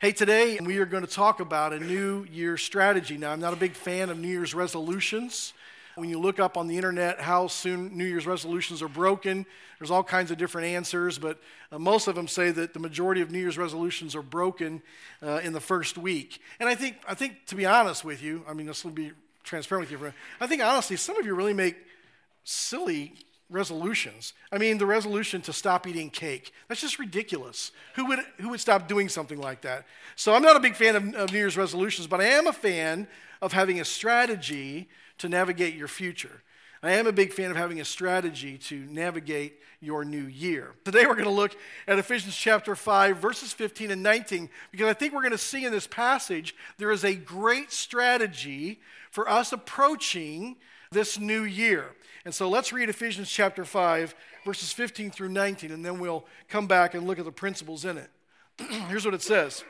Hey, 0.00 0.12
today 0.12 0.60
we 0.62 0.78
are 0.78 0.86
going 0.86 1.04
to 1.04 1.12
talk 1.12 1.40
about 1.40 1.72
a 1.72 1.80
New 1.80 2.24
Year 2.30 2.56
strategy. 2.56 3.16
Now, 3.16 3.32
I'm 3.32 3.40
not 3.40 3.52
a 3.52 3.56
big 3.56 3.72
fan 3.72 4.10
of 4.10 4.18
New 4.20 4.28
Year's 4.28 4.54
resolutions. 4.54 5.54
When 5.96 6.08
you 6.08 6.20
look 6.20 6.38
up 6.38 6.56
on 6.56 6.68
the 6.68 6.76
internet 6.76 7.20
how 7.20 7.48
soon 7.48 7.98
New 7.98 8.04
Year's 8.04 8.24
resolutions 8.24 8.80
are 8.80 8.88
broken, 8.88 9.44
there's 9.80 9.90
all 9.90 10.04
kinds 10.04 10.30
of 10.30 10.38
different 10.38 10.68
answers, 10.68 11.18
but 11.18 11.40
uh, 11.72 11.80
most 11.80 12.06
of 12.06 12.14
them 12.14 12.28
say 12.28 12.52
that 12.52 12.74
the 12.74 12.78
majority 12.78 13.22
of 13.22 13.32
New 13.32 13.40
Year's 13.40 13.58
resolutions 13.58 14.14
are 14.14 14.22
broken 14.22 14.82
uh, 15.20 15.40
in 15.42 15.52
the 15.52 15.58
first 15.58 15.98
week. 15.98 16.40
And 16.60 16.68
I 16.68 16.76
think, 16.76 16.98
I 17.08 17.14
think, 17.14 17.46
to 17.46 17.56
be 17.56 17.66
honest 17.66 18.04
with 18.04 18.22
you, 18.22 18.44
I 18.48 18.52
mean, 18.52 18.68
this 18.68 18.84
will 18.84 18.92
be 18.92 19.10
transparent 19.42 19.90
with 19.90 20.00
you. 20.00 20.12
I 20.40 20.46
think 20.46 20.62
honestly, 20.62 20.94
some 20.94 21.18
of 21.18 21.26
you 21.26 21.34
really 21.34 21.54
make 21.54 21.74
silly 22.44 23.14
resolutions. 23.50 24.34
I 24.52 24.58
mean, 24.58 24.78
the 24.78 24.86
resolution 24.86 25.40
to 25.42 25.52
stop 25.52 25.86
eating 25.86 26.10
cake. 26.10 26.52
That's 26.68 26.80
just 26.80 26.98
ridiculous. 26.98 27.72
Who 27.94 28.06
would, 28.06 28.20
who 28.40 28.50
would 28.50 28.60
stop 28.60 28.88
doing 28.88 29.08
something 29.08 29.40
like 29.40 29.62
that? 29.62 29.86
So 30.16 30.34
I'm 30.34 30.42
not 30.42 30.56
a 30.56 30.60
big 30.60 30.74
fan 30.74 30.96
of, 30.96 31.14
of 31.14 31.32
New 31.32 31.38
Year's 31.38 31.56
resolutions, 31.56 32.06
but 32.06 32.20
I 32.20 32.24
am 32.24 32.46
a 32.46 32.52
fan 32.52 33.08
of 33.40 33.52
having 33.52 33.80
a 33.80 33.84
strategy 33.84 34.88
to 35.18 35.28
navigate 35.28 35.74
your 35.74 35.88
future. 35.88 36.42
I 36.82 36.92
am 36.92 37.08
a 37.08 37.12
big 37.12 37.32
fan 37.32 37.50
of 37.50 37.56
having 37.56 37.80
a 37.80 37.84
strategy 37.84 38.56
to 38.58 38.76
navigate 38.76 39.58
your 39.80 40.04
new 40.04 40.24
year. 40.24 40.74
Today 40.84 41.06
we're 41.06 41.14
going 41.14 41.24
to 41.24 41.30
look 41.30 41.56
at 41.88 41.98
Ephesians 41.98 42.36
chapter 42.36 42.76
5, 42.76 43.16
verses 43.16 43.52
15 43.52 43.90
and 43.90 44.02
19, 44.02 44.48
because 44.70 44.86
I 44.86 44.92
think 44.92 45.12
we're 45.12 45.22
going 45.22 45.32
to 45.32 45.38
see 45.38 45.64
in 45.64 45.72
this 45.72 45.88
passage 45.88 46.54
there 46.76 46.92
is 46.92 47.04
a 47.04 47.14
great 47.14 47.72
strategy 47.72 48.80
for 49.10 49.28
us 49.28 49.52
approaching 49.52 50.56
this 50.92 51.18
new 51.18 51.42
year. 51.42 51.90
And 52.24 52.34
so 52.34 52.48
let's 52.48 52.72
read 52.72 52.88
Ephesians 52.88 53.30
chapter 53.30 53.64
5, 53.64 54.14
verses 54.44 54.72
15 54.72 55.10
through 55.10 55.28
19, 55.28 55.70
and 55.70 55.84
then 55.84 55.98
we'll 55.98 56.26
come 56.48 56.66
back 56.66 56.94
and 56.94 57.06
look 57.06 57.18
at 57.18 57.24
the 57.24 57.32
principles 57.32 57.84
in 57.84 57.96
it. 57.98 58.10
Here's 58.88 59.04
what 59.04 59.14
it 59.14 59.22
says 59.22 59.64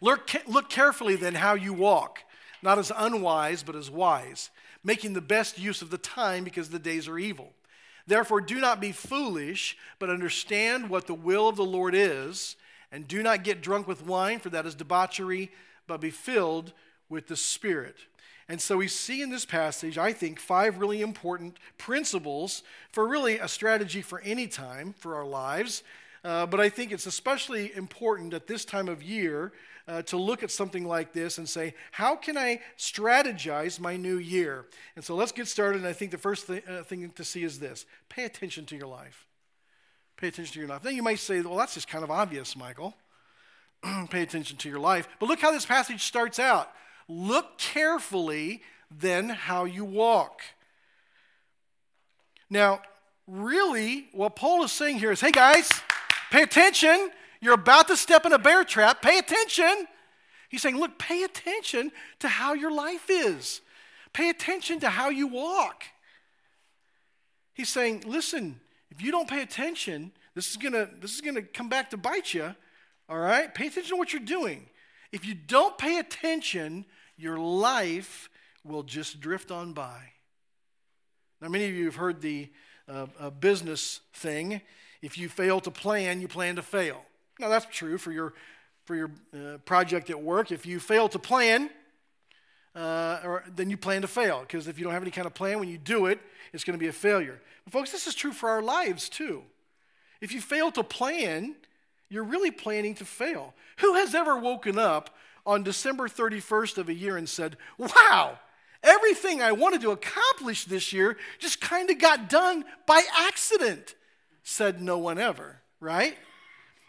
Look, 0.00 0.30
look 0.46 0.70
carefully 0.70 1.16
then 1.16 1.34
how 1.34 1.54
you 1.54 1.72
walk, 1.72 2.20
not 2.62 2.78
as 2.78 2.92
unwise, 2.96 3.62
but 3.62 3.76
as 3.76 3.90
wise, 3.90 4.50
making 4.84 5.12
the 5.12 5.20
best 5.20 5.58
use 5.58 5.82
of 5.82 5.90
the 5.90 5.98
time 5.98 6.44
because 6.44 6.70
the 6.70 6.78
days 6.78 7.08
are 7.08 7.18
evil. 7.18 7.52
Therefore, 8.06 8.40
do 8.40 8.58
not 8.58 8.80
be 8.80 8.92
foolish, 8.92 9.76
but 9.98 10.08
understand 10.08 10.88
what 10.88 11.06
the 11.06 11.14
will 11.14 11.48
of 11.48 11.56
the 11.56 11.64
Lord 11.64 11.94
is, 11.94 12.56
and 12.90 13.06
do 13.06 13.22
not 13.22 13.44
get 13.44 13.60
drunk 13.60 13.86
with 13.86 14.06
wine, 14.06 14.38
for 14.38 14.48
that 14.50 14.64
is 14.64 14.74
debauchery, 14.74 15.50
but 15.86 16.00
be 16.00 16.10
filled 16.10 16.72
with 17.10 17.26
the 17.26 17.36
Spirit. 17.36 17.96
And 18.48 18.60
so 18.60 18.78
we 18.78 18.88
see 18.88 19.20
in 19.20 19.30
this 19.30 19.44
passage, 19.44 19.98
I 19.98 20.12
think, 20.12 20.40
five 20.40 20.78
really 20.78 21.02
important 21.02 21.58
principles 21.76 22.62
for 22.92 23.06
really 23.06 23.38
a 23.38 23.48
strategy 23.48 24.00
for 24.00 24.20
any 24.20 24.46
time 24.46 24.94
for 24.98 25.16
our 25.16 25.26
lives. 25.26 25.82
Uh, 26.24 26.46
but 26.46 26.58
I 26.58 26.68
think 26.68 26.90
it's 26.90 27.06
especially 27.06 27.74
important 27.74 28.32
at 28.32 28.46
this 28.46 28.64
time 28.64 28.88
of 28.88 29.02
year 29.02 29.52
uh, 29.86 30.02
to 30.02 30.16
look 30.16 30.42
at 30.42 30.50
something 30.50 30.86
like 30.86 31.12
this 31.12 31.38
and 31.38 31.48
say, 31.48 31.74
how 31.92 32.16
can 32.16 32.36
I 32.36 32.60
strategize 32.76 33.78
my 33.78 33.96
new 33.96 34.16
year? 34.16 34.66
And 34.96 35.04
so 35.04 35.14
let's 35.14 35.32
get 35.32 35.46
started. 35.46 35.78
And 35.78 35.86
I 35.86 35.92
think 35.92 36.10
the 36.10 36.18
first 36.18 36.46
th- 36.46 36.66
uh, 36.66 36.82
thing 36.84 37.08
to 37.10 37.24
see 37.24 37.44
is 37.44 37.58
this 37.58 37.86
pay 38.08 38.24
attention 38.24 38.64
to 38.66 38.76
your 38.76 38.88
life. 38.88 39.26
Pay 40.16 40.28
attention 40.28 40.54
to 40.54 40.58
your 40.60 40.68
life. 40.68 40.82
Then 40.82 40.96
you 40.96 41.02
might 41.02 41.18
say, 41.18 41.40
well, 41.42 41.56
that's 41.56 41.74
just 41.74 41.88
kind 41.88 42.02
of 42.02 42.10
obvious, 42.10 42.56
Michael. 42.56 42.94
pay 44.10 44.22
attention 44.22 44.56
to 44.58 44.68
your 44.68 44.80
life. 44.80 45.08
But 45.20 45.28
look 45.28 45.40
how 45.40 45.52
this 45.52 45.66
passage 45.66 46.02
starts 46.02 46.38
out. 46.38 46.70
Look 47.08 47.58
carefully 47.58 48.62
then 48.90 49.28
how 49.28 49.64
you 49.64 49.84
walk. 49.84 50.40
Now, 52.50 52.80
really, 53.26 54.08
what 54.12 54.36
Paul 54.36 54.62
is 54.64 54.72
saying 54.72 54.98
here 54.98 55.10
is 55.10 55.20
hey, 55.20 55.32
guys, 55.32 55.70
pay 56.30 56.42
attention. 56.42 57.10
You're 57.40 57.54
about 57.54 57.88
to 57.88 57.96
step 57.96 58.26
in 58.26 58.32
a 58.32 58.38
bear 58.38 58.64
trap. 58.64 59.02
Pay 59.02 59.18
attention. 59.18 59.86
He's 60.48 60.62
saying, 60.62 60.78
look, 60.78 60.98
pay 60.98 61.22
attention 61.24 61.92
to 62.20 62.28
how 62.28 62.54
your 62.54 62.72
life 62.72 63.10
is, 63.10 63.60
pay 64.12 64.30
attention 64.30 64.80
to 64.80 64.88
how 64.88 65.10
you 65.10 65.26
walk. 65.26 65.84
He's 67.52 67.68
saying, 67.68 68.04
listen, 68.06 68.60
if 68.90 69.02
you 69.02 69.10
don't 69.10 69.28
pay 69.28 69.42
attention, 69.42 70.12
this 70.34 70.50
is 70.50 70.56
gonna 70.56 70.88
this 71.00 71.14
is 71.14 71.20
gonna 71.20 71.42
come 71.42 71.68
back 71.68 71.90
to 71.90 71.96
bite 71.96 72.32
you. 72.32 72.54
All 73.08 73.18
right? 73.18 73.52
Pay 73.52 73.66
attention 73.66 73.90
to 73.90 73.96
what 73.96 74.12
you're 74.12 74.22
doing. 74.22 74.68
If 75.12 75.26
you 75.26 75.34
don't 75.34 75.76
pay 75.76 75.98
attention, 75.98 76.84
your 77.18 77.38
life 77.38 78.30
will 78.64 78.82
just 78.82 79.20
drift 79.20 79.50
on 79.50 79.72
by. 79.72 79.98
Now, 81.40 81.48
many 81.48 81.66
of 81.66 81.72
you 81.72 81.84
have 81.86 81.96
heard 81.96 82.20
the 82.20 82.48
uh, 82.88 83.06
uh, 83.18 83.30
business 83.30 84.00
thing. 84.14 84.60
If 85.02 85.18
you 85.18 85.28
fail 85.28 85.60
to 85.60 85.70
plan, 85.70 86.20
you 86.20 86.28
plan 86.28 86.56
to 86.56 86.62
fail. 86.62 87.02
Now, 87.38 87.48
that's 87.48 87.66
true 87.66 87.98
for 87.98 88.12
your, 88.12 88.34
for 88.84 88.96
your 88.96 89.10
uh, 89.34 89.58
project 89.58 90.10
at 90.10 90.20
work. 90.20 90.50
If 90.50 90.66
you 90.66 90.80
fail 90.80 91.08
to 91.10 91.18
plan, 91.18 91.70
uh, 92.74 93.20
or, 93.24 93.44
then 93.54 93.70
you 93.70 93.76
plan 93.76 94.02
to 94.02 94.08
fail. 94.08 94.40
Because 94.40 94.68
if 94.68 94.78
you 94.78 94.84
don't 94.84 94.92
have 94.92 95.02
any 95.02 95.10
kind 95.10 95.26
of 95.26 95.34
plan, 95.34 95.58
when 95.60 95.68
you 95.68 95.78
do 95.78 96.06
it, 96.06 96.18
it's 96.52 96.64
going 96.64 96.78
to 96.78 96.82
be 96.82 96.88
a 96.88 96.92
failure. 96.92 97.40
But, 97.64 97.72
folks, 97.72 97.92
this 97.92 98.06
is 98.06 98.14
true 98.14 98.32
for 98.32 98.48
our 98.48 98.62
lives, 98.62 99.08
too. 99.08 99.42
If 100.20 100.32
you 100.32 100.40
fail 100.40 100.72
to 100.72 100.82
plan, 100.82 101.54
you're 102.08 102.24
really 102.24 102.50
planning 102.50 102.94
to 102.96 103.04
fail. 103.04 103.54
Who 103.78 103.94
has 103.94 104.14
ever 104.14 104.36
woken 104.36 104.78
up 104.78 105.10
on 105.46 105.62
December 105.62 106.08
31st 106.08 106.78
of 106.78 106.88
a 106.88 106.94
year 106.94 107.16
and 107.16 107.28
said, 107.28 107.56
Wow, 107.78 108.38
everything 108.82 109.42
I 109.42 109.52
wanted 109.52 109.80
to 109.82 109.90
accomplish 109.90 110.64
this 110.64 110.92
year 110.92 111.16
just 111.38 111.60
kind 111.60 111.90
of 111.90 111.98
got 111.98 112.28
done 112.28 112.64
by 112.86 113.02
accident, 113.16 113.94
said 114.42 114.80
no 114.80 114.98
one 114.98 115.18
ever, 115.18 115.60
right? 115.80 116.16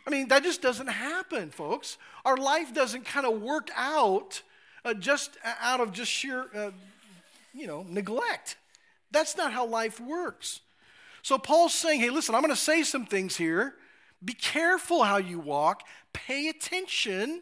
I 0.05 0.09
mean, 0.09 0.27
that 0.29 0.43
just 0.43 0.61
doesn't 0.61 0.87
happen, 0.87 1.51
folks. 1.51 1.97
Our 2.25 2.37
life 2.37 2.73
doesn't 2.73 3.05
kind 3.05 3.25
of 3.25 3.41
work 3.41 3.69
out 3.75 4.41
uh, 4.85 4.93
just 4.93 5.37
out 5.43 5.81
of 5.81 5.91
just 5.91 6.11
sheer, 6.11 6.45
uh, 6.55 6.71
you 7.53 7.67
know, 7.67 7.85
neglect. 7.87 8.57
That's 9.11 9.37
not 9.37 9.53
how 9.53 9.65
life 9.65 9.99
works. 9.99 10.61
So 11.21 11.37
Paul's 11.37 11.73
saying, 11.73 11.99
hey, 11.99 12.09
listen, 12.09 12.33
I'm 12.33 12.41
going 12.41 12.53
to 12.53 12.59
say 12.59 12.83
some 12.83 13.05
things 13.05 13.35
here. 13.35 13.75
Be 14.23 14.33
careful 14.33 15.03
how 15.03 15.17
you 15.17 15.39
walk. 15.39 15.83
Pay 16.13 16.47
attention 16.47 17.41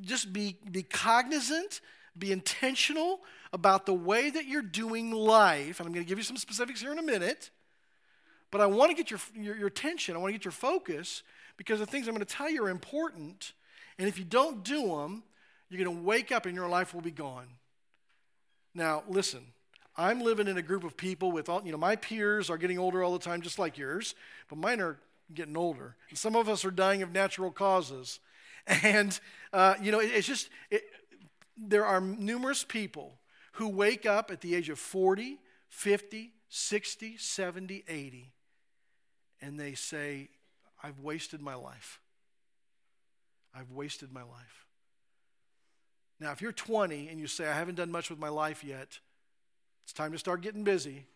just 0.00 0.32
be, 0.32 0.56
be 0.70 0.82
cognizant, 0.82 1.80
be 2.18 2.32
intentional 2.32 3.20
about 3.52 3.86
the 3.86 3.94
way 3.94 4.30
that 4.30 4.46
you're 4.46 4.62
doing 4.62 5.10
life. 5.12 5.80
And 5.80 5.86
I'm 5.86 5.92
going 5.92 6.04
to 6.04 6.08
give 6.08 6.18
you 6.18 6.24
some 6.24 6.36
specifics 6.36 6.80
here 6.80 6.92
in 6.92 6.98
a 6.98 7.02
minute. 7.02 7.50
But 8.50 8.60
I 8.60 8.66
want 8.66 8.90
to 8.90 8.96
get 8.96 9.10
your, 9.10 9.20
your, 9.34 9.56
your 9.56 9.66
attention, 9.68 10.14
I 10.16 10.18
want 10.18 10.30
to 10.30 10.38
get 10.38 10.44
your 10.44 10.52
focus 10.52 11.22
because 11.56 11.80
the 11.80 11.86
things 11.86 12.08
I'm 12.08 12.14
going 12.14 12.24
to 12.24 12.34
tell 12.34 12.48
you 12.48 12.64
are 12.64 12.70
important. 12.70 13.52
And 13.98 14.08
if 14.08 14.18
you 14.18 14.24
don't 14.24 14.64
do 14.64 14.86
them, 14.86 15.22
you're 15.68 15.82
going 15.84 15.96
to 15.96 16.02
wake 16.02 16.32
up 16.32 16.46
and 16.46 16.54
your 16.54 16.68
life 16.68 16.94
will 16.94 17.02
be 17.02 17.10
gone. 17.10 17.46
Now, 18.74 19.02
listen, 19.08 19.44
I'm 19.96 20.20
living 20.20 20.46
in 20.46 20.56
a 20.56 20.62
group 20.62 20.84
of 20.84 20.96
people 20.96 21.32
with 21.32 21.48
all, 21.48 21.62
you 21.64 21.72
know, 21.72 21.78
my 21.78 21.96
peers 21.96 22.48
are 22.48 22.56
getting 22.56 22.78
older 22.78 23.02
all 23.02 23.12
the 23.12 23.18
time, 23.18 23.42
just 23.42 23.58
like 23.58 23.76
yours, 23.76 24.14
but 24.48 24.56
mine 24.56 24.80
are 24.80 24.98
getting 25.34 25.56
older. 25.56 25.96
And 26.08 26.16
some 26.16 26.36
of 26.36 26.48
us 26.48 26.64
are 26.64 26.70
dying 26.70 27.02
of 27.02 27.12
natural 27.12 27.50
causes. 27.50 28.20
And, 28.68 29.18
uh, 29.52 29.74
you 29.80 29.90
know, 29.90 30.00
it, 30.00 30.10
it's 30.14 30.26
just, 30.26 30.50
it, 30.70 30.82
there 31.56 31.86
are 31.86 32.00
numerous 32.00 32.64
people 32.64 33.18
who 33.52 33.68
wake 33.68 34.06
up 34.06 34.30
at 34.30 34.40
the 34.40 34.54
age 34.54 34.68
of 34.68 34.78
40, 34.78 35.38
50, 35.68 36.32
60, 36.48 37.16
70, 37.16 37.84
80, 37.88 38.32
and 39.40 39.58
they 39.58 39.74
say, 39.74 40.28
I've 40.82 41.00
wasted 41.00 41.40
my 41.40 41.54
life. 41.54 42.00
I've 43.54 43.72
wasted 43.72 44.12
my 44.12 44.22
life. 44.22 44.66
Now, 46.20 46.32
if 46.32 46.42
you're 46.42 46.52
20 46.52 47.08
and 47.08 47.18
you 47.18 47.26
say, 47.26 47.46
I 47.46 47.54
haven't 47.54 47.76
done 47.76 47.90
much 47.90 48.10
with 48.10 48.18
my 48.18 48.28
life 48.28 48.62
yet, 48.62 48.98
it's 49.84 49.92
time 49.92 50.12
to 50.12 50.18
start 50.18 50.42
getting 50.42 50.64
busy. 50.64 51.06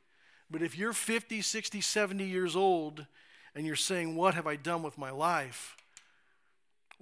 But 0.50 0.62
if 0.62 0.76
you're 0.78 0.92
50, 0.92 1.42
60, 1.42 1.80
70 1.80 2.24
years 2.24 2.56
old 2.56 3.06
and 3.54 3.66
you're 3.66 3.76
saying, 3.76 4.16
What 4.16 4.34
have 4.34 4.46
I 4.46 4.56
done 4.56 4.82
with 4.82 4.98
my 4.98 5.10
life? 5.10 5.76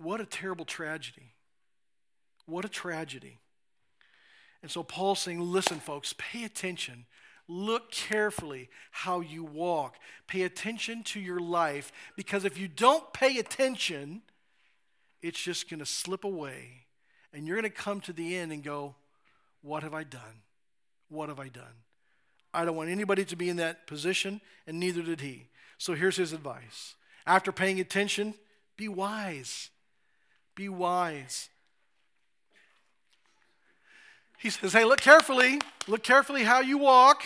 What 0.02 0.20
a 0.20 0.26
terrible 0.26 0.64
tragedy. 0.64 1.34
What 2.46 2.64
a 2.64 2.68
tragedy. 2.68 3.38
And 4.62 4.70
so 4.70 4.82
Paul's 4.82 5.20
saying, 5.20 5.40
listen, 5.40 5.78
folks, 5.78 6.14
pay 6.16 6.44
attention. 6.44 7.04
Look 7.48 7.90
carefully 7.90 8.70
how 8.90 9.20
you 9.20 9.44
walk. 9.44 9.96
Pay 10.26 10.42
attention 10.42 11.02
to 11.04 11.20
your 11.20 11.40
life 11.40 11.92
because 12.16 12.44
if 12.44 12.58
you 12.58 12.66
don't 12.66 13.12
pay 13.12 13.38
attention, 13.38 14.22
it's 15.20 15.40
just 15.40 15.68
going 15.68 15.80
to 15.80 15.86
slip 15.86 16.24
away. 16.24 16.86
And 17.34 17.46
you're 17.46 17.60
going 17.60 17.70
to 17.70 17.76
come 17.76 18.00
to 18.02 18.12
the 18.12 18.36
end 18.36 18.52
and 18.52 18.62
go, 18.62 18.94
What 19.62 19.82
have 19.82 19.94
I 19.94 20.04
done? 20.04 20.42
What 21.08 21.28
have 21.28 21.40
I 21.40 21.48
done? 21.48 21.64
I 22.54 22.64
don't 22.64 22.76
want 22.76 22.88
anybody 22.88 23.24
to 23.26 23.36
be 23.36 23.48
in 23.48 23.56
that 23.56 23.86
position, 23.86 24.40
and 24.66 24.80
neither 24.80 25.02
did 25.02 25.20
he. 25.20 25.48
So 25.78 25.94
here's 25.94 26.16
his 26.16 26.32
advice. 26.32 26.94
After 27.26 27.52
paying 27.52 27.80
attention, 27.80 28.34
be 28.76 28.88
wise. 28.88 29.70
Be 30.60 30.68
wise. 30.68 31.48
He 34.36 34.50
says, 34.50 34.74
Hey, 34.74 34.84
look 34.84 35.00
carefully. 35.00 35.58
Look 35.88 36.02
carefully 36.02 36.42
how 36.42 36.60
you 36.60 36.76
walk, 36.76 37.22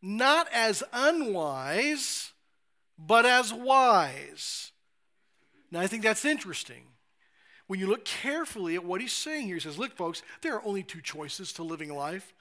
not 0.00 0.48
as 0.54 0.82
unwise, 0.90 2.32
but 2.98 3.26
as 3.26 3.52
wise. 3.52 4.72
Now, 5.70 5.80
I 5.80 5.86
think 5.86 6.02
that's 6.02 6.24
interesting. 6.24 6.84
When 7.66 7.78
you 7.78 7.88
look 7.88 8.06
carefully 8.06 8.74
at 8.74 8.86
what 8.86 9.02
he's 9.02 9.12
saying 9.12 9.48
here, 9.48 9.56
he 9.56 9.60
says, 9.60 9.78
Look, 9.78 9.94
folks, 9.94 10.22
there 10.40 10.54
are 10.54 10.64
only 10.64 10.82
two 10.82 11.02
choices 11.02 11.52
to 11.52 11.62
living 11.62 11.94
life 11.94 12.32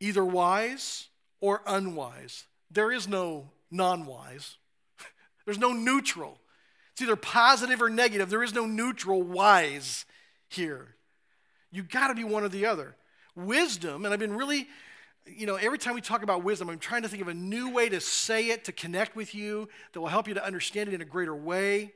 either 0.00 0.24
wise 0.24 1.08
or 1.42 1.60
unwise. 1.66 2.46
There 2.70 2.90
is 2.90 3.06
no 3.06 3.50
non 3.70 4.06
wise, 4.06 4.56
there's 5.44 5.58
no 5.58 5.74
neutral. 5.74 6.38
It's 6.92 7.02
either 7.02 7.16
positive 7.16 7.80
or 7.80 7.88
negative. 7.88 8.30
There 8.30 8.42
is 8.42 8.54
no 8.54 8.66
neutral 8.66 9.22
wise 9.22 10.04
here. 10.48 10.94
You 11.70 11.82
got 11.82 12.08
to 12.08 12.14
be 12.14 12.24
one 12.24 12.44
or 12.44 12.48
the 12.48 12.66
other. 12.66 12.96
Wisdom, 13.34 14.04
and 14.04 14.12
I've 14.12 14.20
been 14.20 14.36
really, 14.36 14.68
you 15.26 15.46
know, 15.46 15.56
every 15.56 15.78
time 15.78 15.94
we 15.94 16.02
talk 16.02 16.22
about 16.22 16.44
wisdom, 16.44 16.68
I'm 16.68 16.78
trying 16.78 17.02
to 17.02 17.08
think 17.08 17.22
of 17.22 17.28
a 17.28 17.34
new 17.34 17.70
way 17.70 17.88
to 17.88 18.00
say 18.00 18.50
it, 18.50 18.66
to 18.66 18.72
connect 18.72 19.16
with 19.16 19.34
you, 19.34 19.68
that 19.92 20.00
will 20.00 20.08
help 20.08 20.28
you 20.28 20.34
to 20.34 20.44
understand 20.44 20.90
it 20.90 20.94
in 20.94 21.00
a 21.00 21.06
greater 21.06 21.34
way. 21.34 21.92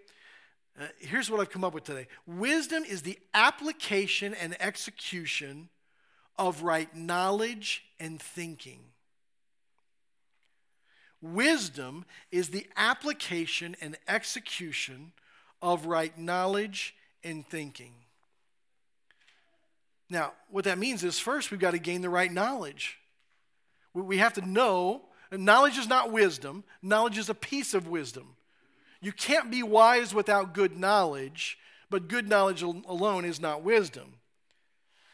Uh, 0.80 0.86
here's 0.98 1.30
what 1.30 1.40
I've 1.40 1.50
come 1.50 1.64
up 1.64 1.74
with 1.74 1.84
today 1.84 2.06
Wisdom 2.26 2.84
is 2.84 3.02
the 3.02 3.18
application 3.34 4.34
and 4.34 4.56
execution 4.60 5.68
of 6.38 6.62
right 6.62 6.94
knowledge 6.94 7.84
and 8.00 8.20
thinking. 8.20 8.80
Wisdom 11.22 12.04
is 12.30 12.50
the 12.50 12.66
application 12.76 13.76
and 13.80 13.96
execution 14.06 15.12
of 15.62 15.86
right 15.86 16.16
knowledge 16.18 16.94
and 17.24 17.46
thinking. 17.46 17.92
Now, 20.08 20.32
what 20.50 20.64
that 20.64 20.78
means 20.78 21.02
is 21.02 21.18
first 21.18 21.50
we've 21.50 21.60
got 21.60 21.72
to 21.72 21.78
gain 21.78 22.00
the 22.00 22.08
right 22.08 22.32
knowledge. 22.32 22.98
We 23.92 24.18
have 24.18 24.34
to 24.34 24.46
know, 24.46 25.02
knowledge 25.32 25.78
is 25.78 25.88
not 25.88 26.12
wisdom, 26.12 26.64
knowledge 26.82 27.18
is 27.18 27.28
a 27.28 27.34
piece 27.34 27.74
of 27.74 27.88
wisdom. 27.88 28.36
You 29.00 29.12
can't 29.12 29.50
be 29.50 29.62
wise 29.62 30.14
without 30.14 30.54
good 30.54 30.76
knowledge, 30.76 31.58
but 31.90 32.08
good 32.08 32.28
knowledge 32.28 32.62
alone 32.62 33.24
is 33.24 33.40
not 33.40 33.62
wisdom. 33.62 34.14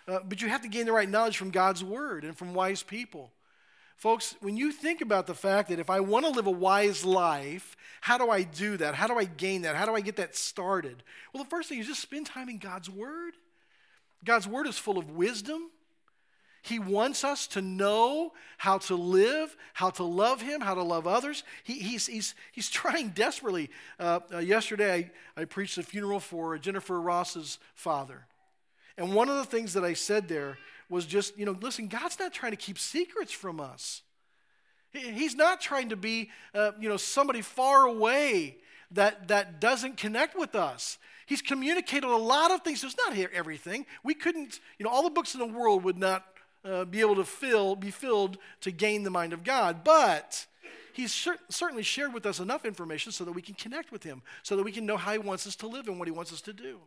Uh, 0.09 0.19
but 0.25 0.43
you 0.43 0.49
have 0.49 0.63
to 0.63 0.69
gain 0.69 0.87
the 0.87 0.93
right 0.93 1.09
knowledge 1.09 1.37
from 1.37 1.51
God's 1.51 1.85
word 1.85 2.25
and 2.25 2.37
from 2.37 2.55
wise 2.55 2.83
people. 2.83 3.31
Folks, 3.97 4.35
when 4.41 4.57
you 4.57 4.73
think 4.73 5.01
about 5.01 5.27
the 5.27 5.35
fact 5.35 5.69
that 5.69 5.79
if 5.79 5.89
I 5.89 6.01
want 6.01 6.25
to 6.27 6.33
live 6.33 6.47
a 6.47 6.51
wise 6.51 7.05
life, 7.05 7.77
how 8.01 8.19
do 8.19 8.31
I 8.31 8.43
do 8.43 8.77
that? 8.79 8.95
How 8.95 9.07
do 9.07 9.17
I 9.17 9.25
gain 9.25 9.63
that? 9.63 9.77
How 9.77 9.87
do 9.87 9.95
I 9.95 10.01
get 10.01 10.17
that 10.17 10.35
started? 10.35 11.03
Well, 11.33 11.45
the 11.45 11.51
first 11.51 11.69
thing 11.69 11.79
is 11.79 11.87
just 11.87 12.03
spend 12.03 12.27
time 12.27 12.49
in 12.49 12.59
God's 12.59 12.91
word. 12.91 13.35
God's 14.25 14.49
word 14.49 14.67
is 14.67 14.79
full 14.79 14.99
of 14.99 15.11
wisdom. 15.11 15.71
He 16.63 16.79
wants 16.79 17.25
us 17.25 17.49
to 17.49 17.61
know 17.61 18.33
how 18.57 18.79
to 18.79 18.95
live, 18.95 19.57
how 19.75 19.91
to 19.91 20.05
love 20.05 20.41
Him, 20.41 20.61
how 20.61 20.75
to 20.75 20.83
love 20.83 21.09
others. 21.09 21.43
He, 21.65 21.75
he's, 21.75 22.07
he's, 22.07 22.35
he's 22.53 22.71
trying 22.71 23.11
desperately. 23.11 23.71
Uh, 23.99 24.21
uh, 24.33 24.39
yesterday, 24.39 25.11
I, 25.37 25.43
I 25.43 25.45
preached 25.45 25.77
a 25.79 25.83
funeral 25.83 26.21
for 26.21 26.57
Jennifer 26.59 27.01
Ross's 27.01 27.59
father. 27.75 28.27
And 28.97 29.15
one 29.15 29.29
of 29.29 29.37
the 29.37 29.45
things 29.45 29.73
that 29.75 29.85
I 29.85 29.95
said 29.95 30.29
there 30.29 30.59
was 30.93 31.07
just, 31.07 31.37
you 31.39 31.47
know, 31.47 31.57
listen, 31.61 31.89
God's 31.89 32.19
not 32.19 32.33
trying 32.33 32.53
to 32.53 32.57
keep 32.57 32.79
secrets 32.79 33.33
from 33.33 33.59
us. 33.59 34.03
He's 34.93 35.35
not 35.35 35.61
trying 35.61 35.89
to 35.89 35.97
be, 35.97 36.31
uh, 36.55 36.73
you 36.79 36.89
know, 36.89 36.99
somebody 36.99 37.41
far 37.41 37.87
away 37.87 38.59
that, 38.91 39.29
that 39.29 39.59
doesn't 39.59 39.97
connect 39.97 40.39
with 40.39 40.55
us. 40.55 40.99
He's 41.25 41.41
communicated 41.41 42.05
a 42.05 42.17
lot 42.17 42.51
of 42.51 42.61
things. 42.61 42.85
It's 42.85 42.97
not 42.99 43.15
here 43.15 43.31
everything. 43.33 43.87
We 44.05 44.13
couldn't, 44.13 44.61
you 44.79 44.85
know, 44.85 44.91
all 44.91 45.03
the 45.03 45.11
books 45.11 45.35
in 45.35 45.41
the 45.41 45.47
world 45.47 45.83
would 45.85 45.97
not 45.97 46.27
uh, 46.63 46.85
be 46.85 47.01
able 47.01 47.17
to 47.17 47.25
fill, 47.25 47.75
be 47.75 47.91
filled 47.91 48.37
to 48.61 48.71
gain 48.71 49.03
the 49.03 49.11
mind 49.11 49.33
of 49.33 49.45
God. 49.45 49.83
But 49.83 50.45
he's 50.93 51.11
cer- 51.11 51.39
certainly 51.49 51.85
shared 51.85 52.13
with 52.13 52.27
us 52.27 52.39
enough 52.39 52.67
information 52.67 53.13
so 53.13 53.25
that 53.25 53.33
we 53.33 53.41
can 53.41 53.55
connect 53.55 53.93
with 53.93 54.03
him, 54.03 54.21
so 54.43 54.57
that 54.57 54.63
we 54.63 54.73
can 54.73 54.85
know 54.85 54.99
how 54.99 55.13
he 55.13 55.19
wants 55.19 55.47
us 55.47 55.57
to 55.57 55.67
live 55.67 55.89
and 55.89 55.99
what 55.99 56.07
he 56.07 56.13
wants 56.13 56.35
us 56.35 56.43
to 56.43 56.53
do. 56.53 56.81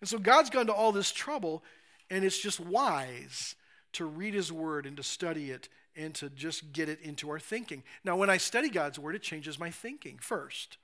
And 0.00 0.08
so 0.08 0.18
God's 0.18 0.50
gone 0.50 0.66
to 0.66 0.74
all 0.74 0.92
this 0.92 1.10
trouble, 1.10 1.62
and 2.10 2.24
it's 2.24 2.38
just 2.38 2.60
wise 2.60 3.54
to 3.92 4.04
read 4.04 4.34
his 4.34 4.50
word 4.50 4.86
and 4.86 4.96
to 4.96 5.02
study 5.02 5.50
it 5.50 5.68
and 5.94 6.14
to 6.14 6.30
just 6.30 6.72
get 6.72 6.88
it 6.88 7.00
into 7.02 7.30
our 7.30 7.38
thinking. 7.38 7.82
Now, 8.04 8.16
when 8.16 8.30
I 8.30 8.38
study 8.38 8.70
God's 8.70 8.98
word, 8.98 9.14
it 9.14 9.22
changes 9.22 9.58
my 9.58 9.70
thinking 9.70 10.18
first. 10.20 10.78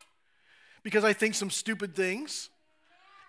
Because 0.82 1.04
I 1.04 1.12
think 1.12 1.34
some 1.34 1.50
stupid 1.50 1.94
things 1.94 2.50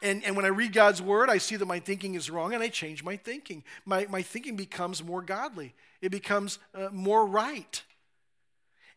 and, 0.02 0.24
and 0.24 0.36
when 0.36 0.46
I 0.46 0.50
read 0.50 0.74
God's 0.74 1.02
word, 1.02 1.30
I 1.30 1.40
see 1.40 1.56
that 1.58 1.66
my 1.66 1.80
thinking 1.80 2.16
is 2.16 2.30
wrong 2.30 2.54
and 2.54 2.64
I 2.64 2.70
change 2.70 3.04
my 3.04 3.18
thinking. 3.18 3.64
My, 3.86 4.08
my 4.10 4.22
thinking 4.22 4.56
becomes 4.56 5.04
more 5.04 5.22
godly, 5.22 5.74
it 6.02 6.10
becomes 6.10 6.60
uh, 6.74 6.90
more 6.92 7.26
right. 7.26 7.84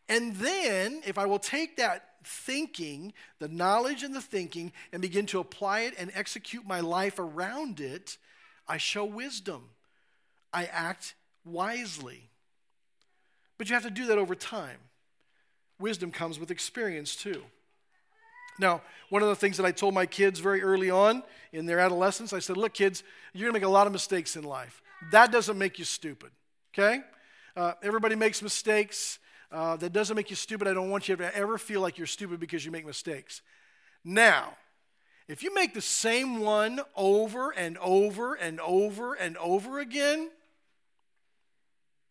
And 0.09 0.35
then, 0.35 1.01
if 1.05 1.17
I 1.17 1.25
will 1.25 1.39
take 1.39 1.77
that 1.77 2.09
thinking, 2.25 3.13
the 3.39 3.47
knowledge 3.47 4.03
and 4.03 4.13
the 4.13 4.21
thinking, 4.21 4.73
and 4.91 5.01
begin 5.01 5.25
to 5.27 5.39
apply 5.39 5.81
it 5.81 5.93
and 5.97 6.11
execute 6.13 6.67
my 6.67 6.81
life 6.81 7.19
around 7.19 7.79
it, 7.79 8.17
I 8.67 8.77
show 8.77 9.05
wisdom. 9.05 9.69
I 10.53 10.65
act 10.65 11.15
wisely. 11.45 12.29
But 13.57 13.69
you 13.69 13.75
have 13.75 13.83
to 13.83 13.89
do 13.89 14.07
that 14.07 14.17
over 14.17 14.35
time. 14.35 14.77
Wisdom 15.79 16.11
comes 16.11 16.39
with 16.39 16.51
experience 16.51 17.15
too. 17.15 17.43
Now, 18.59 18.81
one 19.09 19.23
of 19.23 19.29
the 19.29 19.35
things 19.35 19.57
that 19.57 19.65
I 19.65 19.71
told 19.71 19.93
my 19.93 20.05
kids 20.05 20.39
very 20.39 20.61
early 20.61 20.89
on 20.89 21.23
in 21.51 21.65
their 21.65 21.79
adolescence, 21.79 22.33
I 22.33 22.39
said, 22.39 22.57
Look, 22.57 22.73
kids, 22.73 23.03
you're 23.33 23.49
going 23.49 23.53
to 23.53 23.59
make 23.59 23.67
a 23.67 23.71
lot 23.71 23.87
of 23.87 23.93
mistakes 23.93 24.35
in 24.35 24.43
life. 24.43 24.81
That 25.11 25.31
doesn't 25.31 25.57
make 25.57 25.79
you 25.79 25.85
stupid, 25.85 26.29
okay? 26.73 27.01
Uh, 27.55 27.73
everybody 27.81 28.15
makes 28.15 28.41
mistakes. 28.41 29.19
Uh, 29.51 29.75
that 29.77 29.93
doesn't 29.93 30.15
make 30.15 30.31
you 30.31 30.35
stupid. 30.35 30.67
I 30.67 30.73
don't 30.73 30.89
want 30.89 31.07
you 31.07 31.15
to 31.15 31.35
ever 31.35 31.59
feel 31.59 31.79
like 31.79 31.97
you're 31.97 32.07
stupid 32.07 32.39
because 32.39 32.65
you 32.65 32.71
make 32.71 32.85
mistakes. 32.85 33.41
Now, 34.03 34.57
if 35.27 35.43
you 35.43 35.53
make 35.53 35.73
the 35.73 35.81
same 35.81 36.39
one 36.39 36.81
over 36.95 37.51
and 37.51 37.77
over 37.77 38.33
and 38.33 38.59
over 38.59 39.13
and 39.13 39.37
over 39.37 39.79
again, 39.79 40.29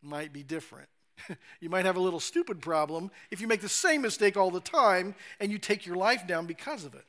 might 0.03 0.32
be 0.32 0.43
different. 0.43 0.88
you 1.61 1.69
might 1.69 1.85
have 1.85 1.97
a 1.97 2.00
little 2.00 2.20
stupid 2.20 2.61
problem 2.61 3.11
if 3.31 3.41
you 3.41 3.47
make 3.47 3.61
the 3.61 3.69
same 3.69 4.03
mistake 4.03 4.37
all 4.37 4.50
the 4.50 4.61
time 4.61 5.14
and 5.41 5.53
you 5.53 5.59
take 5.59 5.87
your 5.87 5.97
life 5.97 6.26
down 6.26 6.47
because 6.47 6.85
of 6.85 6.94
it. 6.94 7.05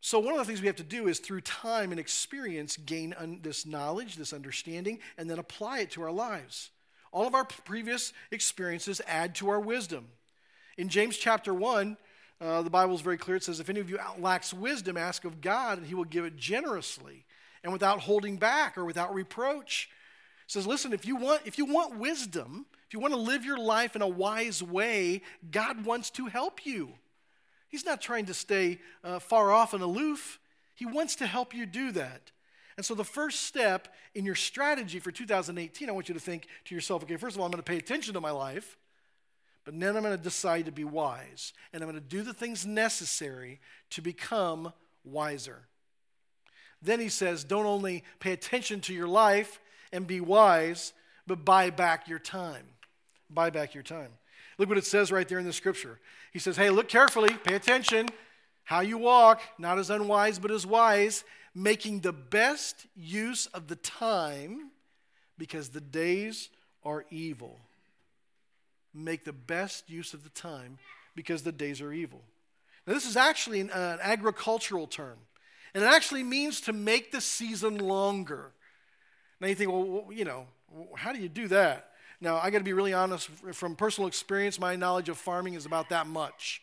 So, 0.00 0.20
one 0.20 0.34
of 0.34 0.38
the 0.38 0.44
things 0.44 0.60
we 0.60 0.68
have 0.68 0.76
to 0.76 0.84
do 0.84 1.08
is 1.08 1.18
through 1.18 1.40
time 1.40 1.90
and 1.90 1.98
experience 1.98 2.76
gain 2.76 3.14
un- 3.18 3.40
this 3.42 3.66
knowledge, 3.66 4.14
this 4.14 4.32
understanding, 4.32 5.00
and 5.18 5.28
then 5.28 5.38
apply 5.38 5.80
it 5.80 5.90
to 5.92 6.02
our 6.02 6.12
lives. 6.12 6.70
All 7.12 7.26
of 7.26 7.34
our 7.34 7.44
previous 7.44 8.12
experiences 8.30 9.00
add 9.06 9.34
to 9.36 9.48
our 9.48 9.58
wisdom. 9.58 10.08
In 10.76 10.88
James 10.88 11.16
chapter 11.16 11.52
1, 11.52 11.96
uh, 12.40 12.62
the 12.62 12.70
Bible 12.70 12.94
is 12.94 13.00
very 13.00 13.16
clear. 13.16 13.36
It 13.36 13.44
says, 13.44 13.60
If 13.60 13.70
any 13.70 13.80
of 13.80 13.88
you 13.88 13.98
lacks 14.18 14.52
wisdom, 14.52 14.96
ask 14.96 15.24
of 15.24 15.40
God, 15.40 15.78
and 15.78 15.86
he 15.86 15.94
will 15.94 16.04
give 16.04 16.24
it 16.24 16.36
generously 16.36 17.24
and 17.66 17.72
without 17.72 17.98
holding 18.00 18.36
back 18.36 18.78
or 18.78 18.84
without 18.84 19.12
reproach 19.12 19.90
says, 20.46 20.66
listen, 20.68 20.92
if 20.92 21.04
you 21.04 21.16
want, 21.16 21.42
if 21.44 21.58
you 21.58 21.64
want 21.64 21.98
wisdom, 21.98 22.66
if 22.86 22.94
you 22.94 23.00
want 23.00 23.12
to 23.12 23.18
live 23.18 23.44
your 23.44 23.58
life 23.58 23.96
in 23.96 24.02
a 24.02 24.08
wise 24.08 24.62
way, 24.62 25.22
God 25.50 25.84
wants 25.84 26.10
to 26.10 26.26
help 26.26 26.64
you. 26.64 26.92
He's 27.68 27.84
not 27.84 28.00
trying 28.00 28.26
to 28.26 28.34
stay 28.34 28.78
uh, 29.02 29.18
far 29.18 29.50
off 29.50 29.74
and 29.74 29.82
aloof. 29.82 30.38
He 30.76 30.86
wants 30.86 31.16
to 31.16 31.26
help 31.26 31.52
you 31.52 31.66
do 31.66 31.90
that. 31.92 32.30
And 32.76 32.86
so, 32.86 32.94
the 32.94 33.04
first 33.04 33.42
step 33.42 33.88
in 34.14 34.24
your 34.24 34.34
strategy 34.34 35.00
for 35.00 35.10
2018, 35.10 35.88
I 35.88 35.92
want 35.92 36.08
you 36.08 36.14
to 36.14 36.20
think 36.20 36.46
to 36.66 36.74
yourself, 36.74 37.02
okay, 37.02 37.16
first 37.16 37.34
of 37.34 37.40
all, 37.40 37.46
I'm 37.46 37.50
going 37.50 37.62
to 37.62 37.68
pay 37.68 37.78
attention 37.78 38.14
to 38.14 38.20
my 38.20 38.30
life, 38.30 38.76
but 39.66 39.78
then 39.78 39.96
I'm 39.96 40.02
going 40.02 40.16
to 40.16 40.22
decide 40.22 40.64
to 40.64 40.72
be 40.72 40.84
wise. 40.84 41.52
And 41.72 41.82
I'm 41.82 41.90
going 41.90 42.00
to 42.02 42.08
do 42.08 42.22
the 42.22 42.32
things 42.32 42.64
necessary 42.64 43.60
to 43.90 44.00
become 44.00 44.72
wiser. 45.04 45.66
Then 46.80 47.00
he 47.00 47.10
says, 47.10 47.44
don't 47.44 47.66
only 47.66 48.04
pay 48.20 48.32
attention 48.32 48.80
to 48.82 48.94
your 48.94 49.08
life, 49.08 49.60
and 49.92 50.06
be 50.06 50.20
wise, 50.20 50.92
but 51.26 51.44
buy 51.44 51.70
back 51.70 52.08
your 52.08 52.18
time. 52.18 52.66
Buy 53.30 53.50
back 53.50 53.74
your 53.74 53.82
time. 53.82 54.10
Look 54.58 54.68
what 54.68 54.78
it 54.78 54.86
says 54.86 55.12
right 55.12 55.28
there 55.28 55.38
in 55.38 55.46
the 55.46 55.52
scripture. 55.52 55.98
He 56.32 56.38
says, 56.38 56.56
Hey, 56.56 56.70
look 56.70 56.88
carefully, 56.88 57.32
pay 57.44 57.54
attention. 57.54 58.08
How 58.64 58.80
you 58.80 58.98
walk, 58.98 59.40
not 59.58 59.78
as 59.78 59.90
unwise, 59.90 60.38
but 60.38 60.50
as 60.50 60.66
wise, 60.66 61.24
making 61.54 62.00
the 62.00 62.12
best 62.12 62.86
use 62.96 63.46
of 63.46 63.68
the 63.68 63.76
time 63.76 64.70
because 65.38 65.68
the 65.68 65.80
days 65.80 66.50
are 66.84 67.04
evil. 67.10 67.60
Make 68.96 69.24
the 69.24 69.32
best 69.32 69.90
use 69.90 70.14
of 70.14 70.24
the 70.24 70.30
time 70.30 70.78
because 71.14 71.42
the 71.42 71.52
days 71.52 71.82
are 71.82 71.92
evil. 71.92 72.22
Now, 72.86 72.94
this 72.94 73.06
is 73.06 73.16
actually 73.16 73.60
an, 73.60 73.70
an 73.70 73.98
agricultural 74.00 74.86
term, 74.86 75.18
and 75.74 75.84
it 75.84 75.86
actually 75.86 76.22
means 76.22 76.60
to 76.62 76.72
make 76.72 77.12
the 77.12 77.20
season 77.20 77.78
longer. 77.78 78.52
Now 79.40 79.48
you 79.48 79.54
think, 79.54 79.70
well, 79.70 80.06
you 80.10 80.24
know, 80.24 80.46
how 80.96 81.12
do 81.12 81.20
you 81.20 81.28
do 81.28 81.48
that? 81.48 81.90
Now, 82.20 82.38
I 82.38 82.50
got 82.50 82.58
to 82.58 82.64
be 82.64 82.72
really 82.72 82.94
honest 82.94 83.28
from 83.52 83.76
personal 83.76 84.08
experience, 84.08 84.58
my 84.58 84.76
knowledge 84.76 85.08
of 85.08 85.18
farming 85.18 85.54
is 85.54 85.66
about 85.66 85.90
that 85.90 86.06
much. 86.06 86.62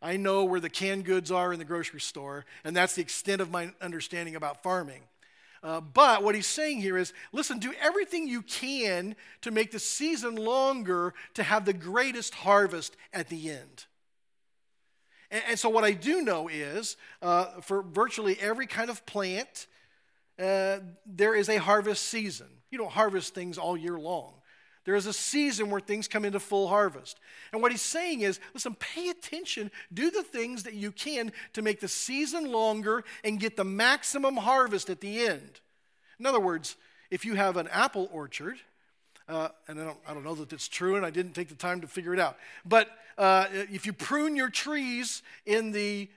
I 0.00 0.16
know 0.16 0.44
where 0.44 0.60
the 0.60 0.70
canned 0.70 1.04
goods 1.04 1.30
are 1.30 1.52
in 1.52 1.58
the 1.58 1.64
grocery 1.64 2.00
store, 2.00 2.44
and 2.64 2.76
that's 2.76 2.94
the 2.94 3.02
extent 3.02 3.40
of 3.40 3.50
my 3.50 3.72
understanding 3.80 4.36
about 4.36 4.62
farming. 4.62 5.02
Uh, 5.62 5.80
but 5.80 6.24
what 6.24 6.34
he's 6.34 6.46
saying 6.46 6.80
here 6.80 6.98
is 6.98 7.12
listen, 7.32 7.58
do 7.58 7.72
everything 7.80 8.26
you 8.26 8.42
can 8.42 9.14
to 9.42 9.50
make 9.50 9.70
the 9.70 9.78
season 9.78 10.34
longer 10.34 11.14
to 11.34 11.42
have 11.42 11.64
the 11.64 11.72
greatest 11.72 12.34
harvest 12.34 12.96
at 13.12 13.28
the 13.28 13.50
end. 13.50 13.86
And, 15.30 15.42
and 15.50 15.58
so, 15.58 15.68
what 15.68 15.84
I 15.84 15.92
do 15.92 16.22
know 16.22 16.48
is 16.48 16.96
uh, 17.20 17.60
for 17.60 17.82
virtually 17.82 18.36
every 18.40 18.66
kind 18.66 18.90
of 18.90 19.06
plant, 19.06 19.68
uh, 20.38 20.78
there 21.06 21.34
is 21.34 21.48
a 21.48 21.58
harvest 21.58 22.04
season. 22.04 22.48
You 22.70 22.78
don't 22.78 22.90
harvest 22.90 23.34
things 23.34 23.56
all 23.56 23.76
year 23.76 23.98
long. 23.98 24.34
There 24.84 24.96
is 24.96 25.06
a 25.06 25.12
season 25.12 25.70
where 25.70 25.80
things 25.80 26.08
come 26.08 26.24
into 26.24 26.40
full 26.40 26.68
harvest. 26.68 27.20
And 27.52 27.62
what 27.62 27.70
he's 27.70 27.82
saying 27.82 28.22
is 28.22 28.40
listen, 28.52 28.74
pay 28.74 29.08
attention, 29.10 29.70
do 29.92 30.10
the 30.10 30.22
things 30.22 30.64
that 30.64 30.74
you 30.74 30.90
can 30.90 31.32
to 31.52 31.62
make 31.62 31.80
the 31.80 31.88
season 31.88 32.50
longer 32.50 33.04
and 33.22 33.38
get 33.38 33.56
the 33.56 33.64
maximum 33.64 34.36
harvest 34.36 34.90
at 34.90 35.00
the 35.00 35.26
end. 35.26 35.60
In 36.18 36.26
other 36.26 36.40
words, 36.40 36.76
if 37.10 37.24
you 37.24 37.34
have 37.34 37.56
an 37.56 37.68
apple 37.68 38.08
orchard, 38.12 38.58
uh, 39.28 39.48
and 39.68 39.80
I 39.80 39.84
don't, 39.84 39.98
I 40.08 40.14
don't 40.14 40.24
know 40.24 40.34
that 40.34 40.52
it's 40.52 40.68
true, 40.68 40.96
and 40.96 41.06
I 41.06 41.10
didn't 41.10 41.32
take 41.32 41.48
the 41.48 41.54
time 41.54 41.80
to 41.82 41.86
figure 41.86 42.12
it 42.12 42.20
out. 42.20 42.36
But 42.64 42.88
uh, 43.16 43.46
if 43.52 43.86
you 43.86 43.92
prune 43.92 44.34
your 44.34 44.50
trees 44.50 45.22
in 45.46 45.72
the 45.72 46.08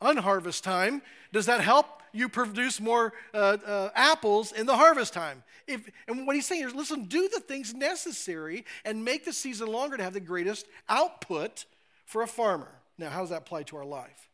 unharvest 0.00 0.64
time, 0.64 1.02
does 1.32 1.46
that 1.46 1.60
help 1.60 1.86
you 2.12 2.28
produce 2.28 2.80
more 2.80 3.12
uh, 3.32 3.58
uh, 3.64 3.90
apples 3.94 4.52
in 4.52 4.66
the 4.66 4.76
harvest 4.76 5.12
time? 5.12 5.42
If, 5.66 5.90
and 6.06 6.26
what 6.26 6.36
he's 6.36 6.46
saying 6.46 6.64
is 6.64 6.74
listen, 6.74 7.04
do 7.04 7.28
the 7.28 7.40
things 7.40 7.74
necessary 7.74 8.64
and 8.84 9.04
make 9.04 9.24
the 9.24 9.32
season 9.32 9.68
longer 9.68 9.96
to 9.96 10.02
have 10.02 10.12
the 10.12 10.20
greatest 10.20 10.66
output 10.88 11.64
for 12.04 12.22
a 12.22 12.26
farmer. 12.26 12.72
Now, 12.98 13.10
how 13.10 13.20
does 13.20 13.30
that 13.30 13.42
apply 13.42 13.64
to 13.64 13.76
our 13.76 13.84
life? 13.84 14.30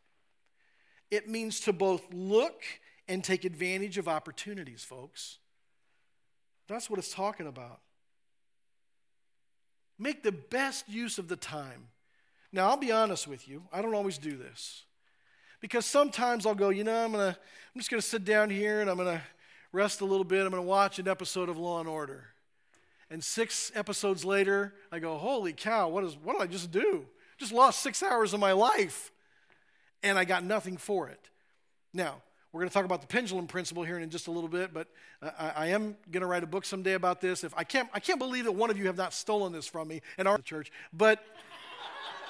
It 1.11 1.29
means 1.29 1.61
to 1.61 1.73
both 1.73 2.03
look 2.13 2.63
and 3.09 3.25
take 3.25 3.45
advantage 3.45 3.99
of 3.99 4.09
opportunities, 4.09 4.85
folks. 4.85 5.39
That's 6.69 6.89
what 6.89 6.99
it's 6.99 7.13
talking 7.13 7.47
about. 7.47 7.81
Make 9.99 10.23
the 10.23 10.33
best 10.33 10.89
use 10.89 11.19
of 11.19 11.29
the 11.29 11.37
time. 11.37 11.89
Now, 12.53 12.69
I'll 12.69 12.77
be 12.77 12.93
honest 12.93 13.27
with 13.27 13.49
you, 13.49 13.63
I 13.73 13.83
don't 13.83 13.95
always 13.95 14.19
do 14.19 14.37
this. 14.37 14.85
Because 15.61 15.87
sometimes 15.87 16.45
I'll 16.45 16.55
go, 16.55 16.71
you 16.71 16.85
know, 16.85 17.05
I'm, 17.05 17.13
gonna, 17.13 17.37
I'm 17.75 17.81
just 17.81 17.91
to 17.91 18.09
sit 18.09 18.25
down 18.25 18.51
here 18.51 18.81
and 18.81 18.91
I'm 18.91 18.97
to 18.99 19.23
rest 19.73 20.01
a 20.01 20.05
little 20.05 20.25
bit. 20.25 20.45
I'm 20.45 20.51
going 20.51 20.63
to 20.63 20.69
watch 20.69 20.99
an 20.99 21.09
episode 21.09 21.49
of 21.49 21.59
Law 21.59 21.81
and 21.81 21.89
Order. 21.89 22.25
And 23.11 23.23
six 23.23 23.73
episodes 23.75 24.25
later, 24.25 24.75
I 24.91 24.99
go, 24.99 25.19
holy 25.19 25.53
cow, 25.53 25.89
what, 25.89 26.05
is, 26.05 26.17
what 26.23 26.35
did 26.35 26.43
I 26.43 26.47
just 26.47 26.71
do? 26.71 27.07
Just 27.39 27.53
lost 27.53 27.81
six 27.83 28.03
hours 28.03 28.33
of 28.33 28.41
my 28.41 28.53
life. 28.53 29.11
And 30.03 30.19
I 30.19 30.25
got 30.25 30.45
nothing 30.45 30.77
for 30.77 31.09
it. 31.09 31.29
Now, 31.93 32.23
we're 32.53 32.61
going 32.61 32.69
to 32.69 32.75
talk 32.75 32.85
about 32.85 33.01
the 33.01 33.07
pendulum 33.07 33.47
principle 33.47 33.83
here 33.83 33.99
in 33.99 34.11
just 34.11 34.27
a 34.27 34.31
little 34.31 34.49
bit, 34.49 34.75
but 34.75 34.87
I, 35.23 35.53
I 35.57 35.67
am 35.69 35.97
going 36.11 36.21
to 36.21 36.27
write 36.27 36.43
a 36.43 36.47
book 36.47 36.67
someday 36.67 36.93
about 36.93 37.21
this. 37.21 37.45
If 37.45 37.55
I 37.57 37.65
can't, 37.65 37.89
I 37.95 38.01
can't 38.01 38.19
believe 38.19 38.45
that 38.45 38.53
one 38.53 38.71
of 38.71 38.77
you 38.77 38.87
have 38.87 38.97
not 38.97 39.15
stolen 39.15 39.53
this 39.53 39.67
from 39.67 39.89
me 39.89 40.03
in 40.19 40.27
our 40.27 40.39
church. 40.39 40.71
But 40.93 41.25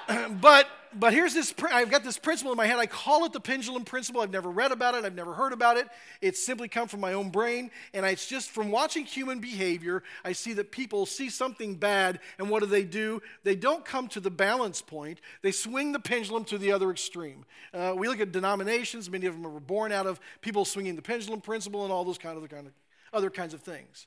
but 0.40 0.68
but 0.94 1.14
here's 1.14 1.32
this 1.32 1.54
i've 1.70 1.90
got 1.90 2.04
this 2.04 2.18
principle 2.18 2.52
in 2.52 2.56
my 2.56 2.66
head. 2.66 2.78
I 2.78 2.86
call 2.86 3.24
it 3.24 3.32
the 3.32 3.40
pendulum 3.40 3.84
principle. 3.84 4.20
I've 4.20 4.30
never 4.30 4.50
read 4.50 4.72
about 4.72 4.94
it. 4.94 5.04
I've 5.04 5.14
never 5.14 5.32
heard 5.32 5.52
about 5.52 5.76
it. 5.76 5.88
It's 6.20 6.44
simply 6.44 6.68
come 6.68 6.88
from 6.88 7.00
my 7.00 7.14
own 7.14 7.30
brain. 7.30 7.70
And 7.94 8.04
it's 8.04 8.26
just 8.26 8.50
from 8.50 8.70
watching 8.70 9.04
human 9.04 9.40
behavior 9.40 10.02
i 10.24 10.32
see 10.32 10.52
that 10.54 10.70
people 10.70 11.06
see 11.06 11.30
something 11.30 11.76
bad. 11.76 12.20
And 12.38 12.50
what 12.50 12.60
do 12.60 12.66
they 12.66 12.84
do? 12.84 13.22
They 13.44 13.56
don't 13.56 13.84
come 13.84 14.08
to 14.08 14.20
the 14.20 14.30
balance 14.30 14.82
point. 14.82 15.20
They 15.42 15.52
swing 15.52 15.92
the 15.92 16.00
pendulum 16.00 16.44
to 16.46 16.58
the 16.58 16.72
other 16.72 16.90
extreme. 16.90 17.44
Uh, 17.72 17.94
we 17.96 18.08
look 18.08 18.20
at 18.20 18.32
denominations. 18.32 19.08
Many 19.08 19.26
of 19.26 19.34
them 19.34 19.50
were 19.50 19.60
born 19.60 19.92
out 19.92 20.06
of 20.06 20.20
people 20.40 20.64
swinging 20.64 20.96
the 20.96 21.02
pendulum 21.02 21.40
principle 21.40 21.84
and 21.84 21.92
all 21.92 22.04
those 22.04 22.18
kind 22.18 22.36
of, 22.36 22.48
kind 22.48 22.66
of 22.66 22.72
other 23.12 23.30
kinds 23.30 23.54
of 23.54 23.60
things 23.60 24.06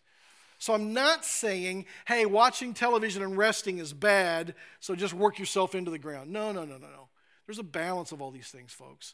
so 0.57 0.73
I'm 0.73 0.93
not 0.93 1.25
saying, 1.25 1.85
hey, 2.07 2.25
watching 2.25 2.73
television 2.73 3.21
and 3.21 3.37
resting 3.37 3.77
is 3.79 3.93
bad, 3.93 4.55
so 4.79 4.95
just 4.95 5.13
work 5.13 5.37
yourself 5.37 5.75
into 5.75 5.91
the 5.91 5.99
ground. 5.99 6.31
No, 6.31 6.51
no, 6.51 6.65
no, 6.65 6.77
no, 6.77 6.87
no. 6.87 7.09
There's 7.45 7.59
a 7.59 7.63
balance 7.63 8.11
of 8.11 8.21
all 8.21 8.31
these 8.31 8.47
things, 8.47 8.71
folks. 8.71 9.13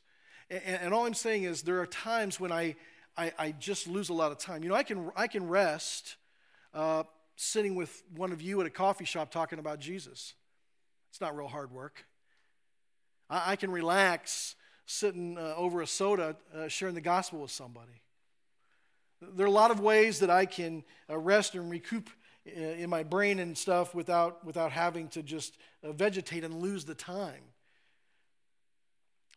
And, 0.49 0.63
and 0.63 0.93
all 0.93 1.05
I'm 1.05 1.13
saying 1.13 1.43
is 1.43 1.63
there 1.63 1.81
are 1.81 1.87
times 1.87 2.39
when 2.39 2.51
I, 2.51 2.75
I, 3.17 3.31
I, 3.37 3.51
just 3.51 3.87
lose 3.87 4.09
a 4.09 4.13
lot 4.13 4.31
of 4.31 4.37
time. 4.37 4.63
You 4.63 4.69
know, 4.69 4.75
I 4.75 4.83
can, 4.83 5.11
I 5.15 5.27
can 5.27 5.47
rest 5.47 6.15
uh, 6.73 7.03
sitting 7.35 7.75
with 7.75 8.03
one 8.15 8.31
of 8.31 8.41
you 8.41 8.61
at 8.61 8.67
a 8.67 8.69
coffee 8.69 9.05
shop 9.05 9.31
talking 9.31 9.59
about 9.59 9.79
Jesus. 9.79 10.33
It's 11.09 11.19
not 11.19 11.35
real 11.35 11.47
hard 11.47 11.71
work. 11.71 12.05
I, 13.29 13.53
I 13.53 13.55
can 13.55 13.71
relax 13.71 14.55
sitting 14.85 15.37
uh, 15.37 15.53
over 15.55 15.81
a 15.81 15.87
soda 15.87 16.35
uh, 16.55 16.67
sharing 16.67 16.95
the 16.95 17.01
gospel 17.01 17.39
with 17.39 17.51
somebody. 17.51 18.01
There 19.21 19.45
are 19.45 19.49
a 19.49 19.51
lot 19.51 19.71
of 19.71 19.79
ways 19.79 20.19
that 20.19 20.29
I 20.29 20.45
can 20.45 20.83
uh, 21.09 21.17
rest 21.17 21.53
and 21.53 21.69
recoup 21.69 22.09
uh, 22.47 22.59
in 22.59 22.89
my 22.89 23.03
brain 23.03 23.39
and 23.39 23.55
stuff 23.55 23.93
without, 23.93 24.43
without 24.43 24.71
having 24.71 25.07
to 25.09 25.21
just 25.21 25.57
uh, 25.83 25.91
vegetate 25.91 26.43
and 26.43 26.55
lose 26.55 26.85
the 26.85 26.95
time. 26.95 27.41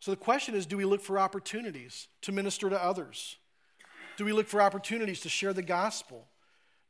So 0.00 0.11
the 0.11 0.17
question 0.17 0.55
is 0.55 0.67
do 0.67 0.76
we 0.76 0.85
look 0.85 1.03
for 1.03 1.19
opportunities 1.19 2.09
to 2.23 2.33
minister 2.33 2.71
to 2.71 2.83
others? 2.83 3.37
Do 4.17 4.25
we 4.25 4.33
look 4.33 4.47
for 4.47 4.62
opportunities 4.62 5.21
to 5.21 5.29
share 5.29 5.53
the 5.53 5.62
gospel? 5.62 6.26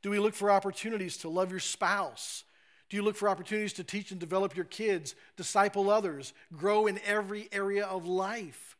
Do 0.03 0.11
we 0.11 0.19
look 0.19 0.35
for 0.35 0.51
opportunities 0.51 1.17
to 1.19 1.29
love 1.29 1.51
your 1.51 1.61
spouse? 1.61 2.45
Do 2.91 2.97
you 2.97 3.03
look 3.03 3.17
for 3.17 3.29
opportunities 3.29 3.73
to 3.75 3.85
teach 3.85 4.11
and 4.11 4.21
develop 4.21 4.55
your 4.55 4.67
kids, 4.67 5.15
disciple 5.37 5.91
others, 5.91 6.33
grow 6.55 6.87
in 6.87 7.01
every 7.07 7.49
area 7.51 7.87
of 7.87 8.07
life? 8.07 8.74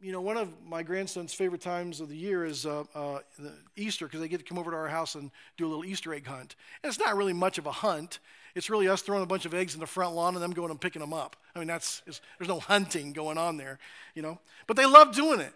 You 0.00 0.12
know, 0.12 0.20
one 0.20 0.36
of 0.36 0.48
my 0.66 0.82
grandson's 0.82 1.34
favorite 1.34 1.60
times 1.60 2.00
of 2.00 2.08
the 2.08 2.16
year 2.16 2.44
is 2.44 2.66
uh, 2.66 2.84
uh, 2.94 3.18
Easter 3.76 4.06
because 4.06 4.20
they 4.20 4.28
get 4.28 4.38
to 4.38 4.44
come 4.44 4.58
over 4.58 4.70
to 4.70 4.76
our 4.76 4.88
house 4.88 5.14
and 5.14 5.30
do 5.56 5.66
a 5.66 5.68
little 5.68 5.84
Easter 5.84 6.14
egg 6.14 6.26
hunt. 6.26 6.56
And 6.82 6.90
it's 6.90 6.98
not 6.98 7.16
really 7.16 7.32
much 7.32 7.58
of 7.58 7.66
a 7.66 7.72
hunt. 7.72 8.20
It's 8.54 8.70
really 8.70 8.88
us 8.88 9.02
throwing 9.02 9.22
a 9.22 9.26
bunch 9.26 9.44
of 9.44 9.54
eggs 9.54 9.74
in 9.74 9.80
the 9.80 9.86
front 9.86 10.14
lawn 10.14 10.34
and 10.34 10.42
them 10.42 10.52
going 10.52 10.70
and 10.70 10.80
picking 10.80 11.00
them 11.00 11.12
up. 11.12 11.36
I 11.54 11.58
mean, 11.58 11.68
that's 11.68 12.02
there's 12.04 12.48
no 12.48 12.60
hunting 12.60 13.12
going 13.12 13.38
on 13.38 13.56
there, 13.56 13.78
you 14.14 14.22
know. 14.22 14.38
But 14.66 14.76
they 14.76 14.86
love 14.86 15.14
doing 15.14 15.40
it. 15.40 15.52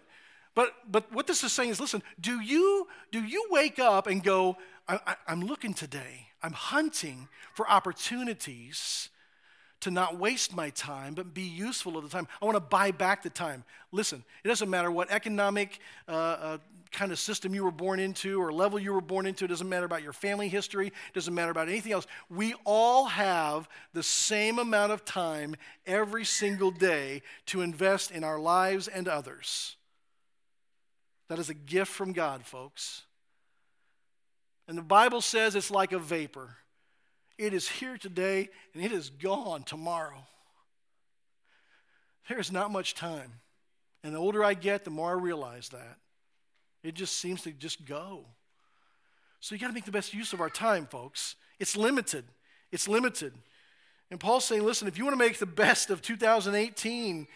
But 0.55 0.73
but 0.89 1.11
what 1.11 1.27
this 1.27 1.43
is 1.43 1.51
saying 1.51 1.69
is, 1.69 1.79
listen, 1.79 2.03
do 2.19 2.39
you 2.39 2.87
do 3.11 3.23
you 3.23 3.47
wake 3.49 3.79
up 3.79 4.07
and 4.07 4.23
go, 4.23 4.57
I, 4.87 4.99
I, 5.05 5.15
I'm 5.27 5.41
looking 5.41 5.73
today. 5.73 6.27
I'm 6.41 6.53
hunting 6.53 7.29
for 7.53 7.67
opportunities 7.69 9.09
to 9.83 9.91
not 9.91 10.17
waste 10.17 10.55
my 10.55 10.69
time, 10.69 11.13
but 11.13 11.33
be 11.33 11.41
useful 11.41 11.97
of 11.97 12.03
the 12.03 12.09
time. 12.09 12.25
I 12.41 12.45
want 12.45 12.55
to 12.55 12.61
buy 12.61 12.91
back 12.91 13.21
the 13.21 13.29
time. 13.29 13.65
Listen, 13.91 14.23
it 14.41 14.47
doesn't 14.47 14.69
matter 14.69 14.89
what 14.89 15.11
economic 15.11 15.79
uh, 16.07 16.11
uh, 16.11 16.57
kind 16.93 17.11
of 17.11 17.19
system 17.19 17.53
you 17.53 17.65
were 17.65 17.71
born 17.71 17.99
into 17.99 18.41
or 18.41 18.53
level 18.53 18.79
you 18.79 18.93
were 18.93 19.01
born 19.01 19.25
into. 19.25 19.43
It 19.43 19.49
doesn't 19.49 19.67
matter 19.67 19.85
about 19.85 20.01
your 20.01 20.13
family 20.13 20.47
history. 20.47 20.87
It 20.87 21.13
doesn't 21.13 21.33
matter 21.33 21.51
about 21.51 21.67
anything 21.67 21.91
else. 21.91 22.07
We 22.29 22.55
all 22.63 23.07
have 23.07 23.67
the 23.91 24.03
same 24.03 24.57
amount 24.57 24.93
of 24.93 25.03
time 25.03 25.57
every 25.85 26.23
single 26.23 26.71
day 26.71 27.21
to 27.47 27.59
invest 27.59 28.09
in 28.09 28.23
our 28.23 28.39
lives 28.39 28.87
and 28.87 29.09
others. 29.09 29.75
That 31.27 31.39
is 31.39 31.49
a 31.49 31.53
gift 31.53 31.91
from 31.91 32.13
God, 32.13 32.45
folks. 32.45 33.01
And 34.65 34.77
the 34.77 34.81
Bible 34.81 35.19
says 35.19 35.55
it's 35.55 35.71
like 35.71 35.91
a 35.91 35.99
vapor. 35.99 36.55
It 37.37 37.53
is 37.53 37.67
here 37.67 37.97
today 37.97 38.49
and 38.73 38.83
it 38.83 38.91
is 38.91 39.09
gone 39.09 39.63
tomorrow. 39.63 40.23
There 42.29 42.39
is 42.39 42.51
not 42.51 42.71
much 42.71 42.93
time. 42.93 43.31
And 44.03 44.13
the 44.13 44.19
older 44.19 44.43
I 44.43 44.53
get, 44.53 44.83
the 44.83 44.89
more 44.89 45.09
I 45.09 45.13
realize 45.13 45.69
that. 45.69 45.97
It 46.83 46.95
just 46.95 47.17
seems 47.17 47.41
to 47.43 47.51
just 47.51 47.85
go. 47.85 48.25
So 49.39 49.55
you 49.55 49.59
got 49.59 49.67
to 49.67 49.73
make 49.73 49.85
the 49.85 49.91
best 49.91 50.13
use 50.13 50.33
of 50.33 50.41
our 50.41 50.49
time, 50.49 50.85
folks. 50.85 51.35
It's 51.59 51.75
limited. 51.75 52.25
It's 52.71 52.87
limited. 52.87 53.33
And 54.11 54.19
Paul's 54.19 54.45
saying, 54.45 54.63
listen, 54.63 54.87
if 54.87 54.97
you 54.97 55.05
want 55.05 55.13
to 55.13 55.25
make 55.25 55.37
the 55.37 55.45
best 55.45 55.89
of 55.89 56.01
2018, 56.01 57.27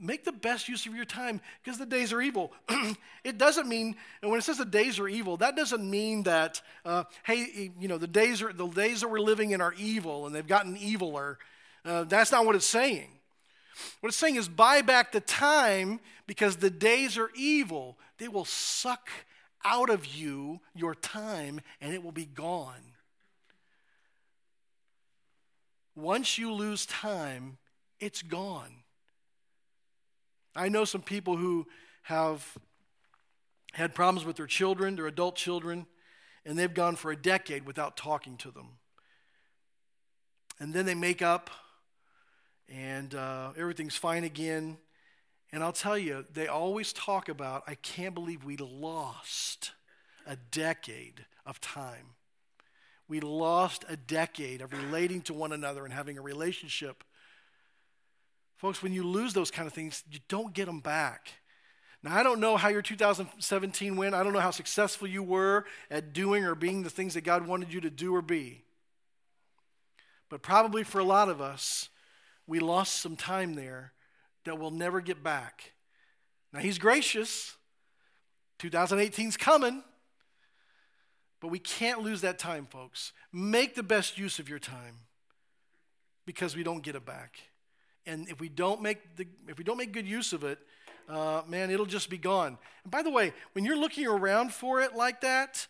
make 0.00 0.24
the 0.24 0.32
best 0.32 0.68
use 0.68 0.86
of 0.86 0.94
your 0.94 1.04
time 1.04 1.40
because 1.62 1.78
the 1.78 1.86
days 1.86 2.12
are 2.12 2.20
evil. 2.20 2.52
it 3.24 3.38
doesn't 3.38 3.68
mean, 3.68 3.96
and 4.22 4.30
when 4.30 4.38
it 4.38 4.42
says 4.42 4.58
the 4.58 4.64
days 4.64 4.98
are 4.98 5.08
evil, 5.08 5.36
that 5.38 5.56
doesn't 5.56 5.88
mean 5.88 6.22
that, 6.24 6.60
uh, 6.84 7.04
hey, 7.24 7.72
you 7.78 7.88
know, 7.88 7.98
the 7.98 8.06
days, 8.06 8.42
are, 8.42 8.52
the 8.52 8.68
days 8.68 9.00
that 9.00 9.08
we're 9.08 9.20
living 9.20 9.50
in 9.50 9.60
are 9.60 9.74
evil 9.76 10.26
and 10.26 10.34
they've 10.34 10.46
gotten 10.46 10.76
eviler. 10.76 11.36
Uh, 11.84 12.04
that's 12.04 12.32
not 12.32 12.46
what 12.46 12.54
it's 12.54 12.66
saying. 12.66 13.08
What 14.00 14.08
it's 14.08 14.18
saying 14.18 14.36
is 14.36 14.48
buy 14.48 14.82
back 14.82 15.12
the 15.12 15.20
time 15.20 16.00
because 16.26 16.56
the 16.56 16.70
days 16.70 17.16
are 17.16 17.30
evil. 17.34 17.98
They 18.18 18.28
will 18.28 18.44
suck 18.44 19.08
out 19.64 19.90
of 19.90 20.06
you 20.06 20.60
your 20.74 20.94
time 20.94 21.60
and 21.80 21.92
it 21.92 22.02
will 22.02 22.12
be 22.12 22.26
gone. 22.26 22.94
Once 25.94 26.38
you 26.38 26.52
lose 26.52 26.86
time, 26.86 27.58
it's 27.98 28.22
gone. 28.22 28.77
I 30.54 30.68
know 30.68 30.84
some 30.84 31.02
people 31.02 31.36
who 31.36 31.66
have 32.02 32.56
had 33.72 33.94
problems 33.94 34.26
with 34.26 34.36
their 34.36 34.46
children, 34.46 34.96
their 34.96 35.06
adult 35.06 35.36
children, 35.36 35.86
and 36.44 36.58
they've 36.58 36.72
gone 36.72 36.96
for 36.96 37.10
a 37.10 37.16
decade 37.16 37.66
without 37.66 37.96
talking 37.96 38.36
to 38.38 38.50
them. 38.50 38.78
And 40.58 40.72
then 40.72 40.86
they 40.86 40.94
make 40.94 41.22
up, 41.22 41.50
and 42.68 43.14
uh, 43.14 43.52
everything's 43.56 43.96
fine 43.96 44.24
again. 44.24 44.78
And 45.52 45.62
I'll 45.62 45.72
tell 45.72 45.96
you, 45.96 46.24
they 46.32 46.46
always 46.46 46.92
talk 46.92 47.28
about, 47.28 47.62
I 47.66 47.74
can't 47.76 48.14
believe 48.14 48.44
we 48.44 48.56
lost 48.56 49.72
a 50.26 50.36
decade 50.36 51.24
of 51.46 51.60
time. 51.60 52.14
We 53.08 53.20
lost 53.20 53.84
a 53.88 53.96
decade 53.96 54.60
of 54.60 54.72
relating 54.72 55.22
to 55.22 55.34
one 55.34 55.52
another 55.52 55.84
and 55.84 55.94
having 55.94 56.18
a 56.18 56.22
relationship 56.22 57.04
Folks, 58.58 58.82
when 58.82 58.92
you 58.92 59.04
lose 59.04 59.32
those 59.32 59.50
kind 59.50 59.66
of 59.66 59.72
things, 59.72 60.04
you 60.10 60.18
don't 60.28 60.52
get 60.52 60.66
them 60.66 60.80
back. 60.80 61.28
Now, 62.02 62.16
I 62.16 62.22
don't 62.22 62.40
know 62.40 62.56
how 62.56 62.68
your 62.68 62.82
2017 62.82 63.96
went. 63.96 64.14
I 64.14 64.22
don't 64.22 64.32
know 64.32 64.40
how 64.40 64.50
successful 64.50 65.08
you 65.08 65.22
were 65.22 65.64
at 65.90 66.12
doing 66.12 66.44
or 66.44 66.54
being 66.54 66.82
the 66.82 66.90
things 66.90 67.14
that 67.14 67.22
God 67.22 67.46
wanted 67.46 67.72
you 67.72 67.80
to 67.80 67.90
do 67.90 68.14
or 68.14 68.22
be. 68.22 68.64
But 70.28 70.42
probably 70.42 70.84
for 70.84 70.98
a 70.98 71.04
lot 71.04 71.28
of 71.28 71.40
us, 71.40 71.88
we 72.46 72.60
lost 72.60 72.96
some 72.96 73.16
time 73.16 73.54
there 73.54 73.92
that 74.44 74.58
we'll 74.58 74.70
never 74.70 75.00
get 75.00 75.22
back. 75.22 75.72
Now, 76.52 76.60
He's 76.60 76.78
gracious. 76.78 77.56
2018's 78.60 79.36
coming. 79.36 79.82
But 81.40 81.48
we 81.48 81.60
can't 81.60 82.02
lose 82.02 82.22
that 82.22 82.38
time, 82.38 82.66
folks. 82.66 83.12
Make 83.32 83.76
the 83.76 83.84
best 83.84 84.18
use 84.18 84.40
of 84.40 84.48
your 84.48 84.58
time 84.58 85.06
because 86.26 86.56
we 86.56 86.64
don't 86.64 86.82
get 86.82 86.96
it 86.96 87.06
back. 87.06 87.38
And 88.08 88.28
if 88.28 88.40
we 88.40 88.48
don't 88.48 88.80
make, 88.80 89.16
the, 89.16 89.26
if 89.46 89.58
we 89.58 89.64
don't 89.64 89.76
make 89.76 89.92
good 89.92 90.08
use 90.08 90.32
of 90.32 90.42
it, 90.42 90.58
uh, 91.08 91.42
man, 91.46 91.70
it'll 91.70 91.86
just 91.86 92.08
be 92.08 92.18
gone. 92.18 92.58
And 92.82 92.90
by 92.90 93.02
the 93.02 93.10
way, 93.10 93.34
when 93.52 93.64
you're 93.64 93.78
looking 93.78 94.06
around 94.06 94.52
for 94.52 94.80
it 94.80 94.96
like 94.96 95.20
that, 95.20 95.66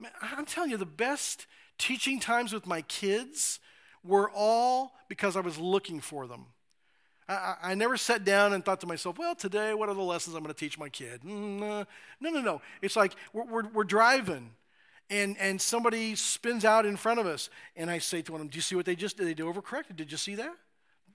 man, 0.00 0.10
I'm 0.20 0.46
telling 0.46 0.70
you, 0.70 0.78
the 0.78 0.86
best 0.86 1.46
teaching 1.78 2.18
times 2.18 2.52
with 2.52 2.66
my 2.66 2.80
kids 2.82 3.60
were 4.02 4.30
all 4.34 4.92
because 5.08 5.36
I 5.36 5.40
was 5.40 5.58
looking 5.58 6.00
for 6.00 6.26
them. 6.26 6.46
I, 7.28 7.54
I, 7.62 7.74
never 7.74 7.96
sat 7.96 8.24
down 8.24 8.52
and 8.52 8.64
thought 8.64 8.80
to 8.80 8.86
myself, 8.86 9.18
well, 9.18 9.34
today, 9.34 9.74
what 9.74 9.88
are 9.88 9.94
the 9.94 10.02
lessons 10.02 10.34
I'm 10.34 10.42
going 10.42 10.52
to 10.52 10.58
teach 10.58 10.78
my 10.78 10.88
kid? 10.88 11.22
Mm, 11.22 11.62
uh, 11.62 11.84
no, 12.20 12.30
no, 12.30 12.40
no. 12.40 12.62
It's 12.80 12.96
like 12.96 13.14
we're, 13.32 13.44
we're, 13.44 13.68
we're, 13.68 13.84
driving, 13.84 14.50
and, 15.08 15.36
and 15.38 15.60
somebody 15.60 16.16
spins 16.16 16.64
out 16.64 16.84
in 16.84 16.96
front 16.96 17.20
of 17.20 17.26
us, 17.26 17.48
and 17.76 17.90
I 17.90 17.98
say 17.98 18.22
to 18.22 18.32
one 18.32 18.40
of 18.40 18.46
them, 18.46 18.50
do 18.50 18.56
you 18.56 18.62
see 18.62 18.74
what 18.74 18.86
they 18.86 18.96
just 18.96 19.16
did? 19.16 19.26
They 19.26 19.42
overcorrected. 19.42 19.96
Did 19.96 20.10
you 20.10 20.18
see 20.18 20.34
that? 20.34 20.54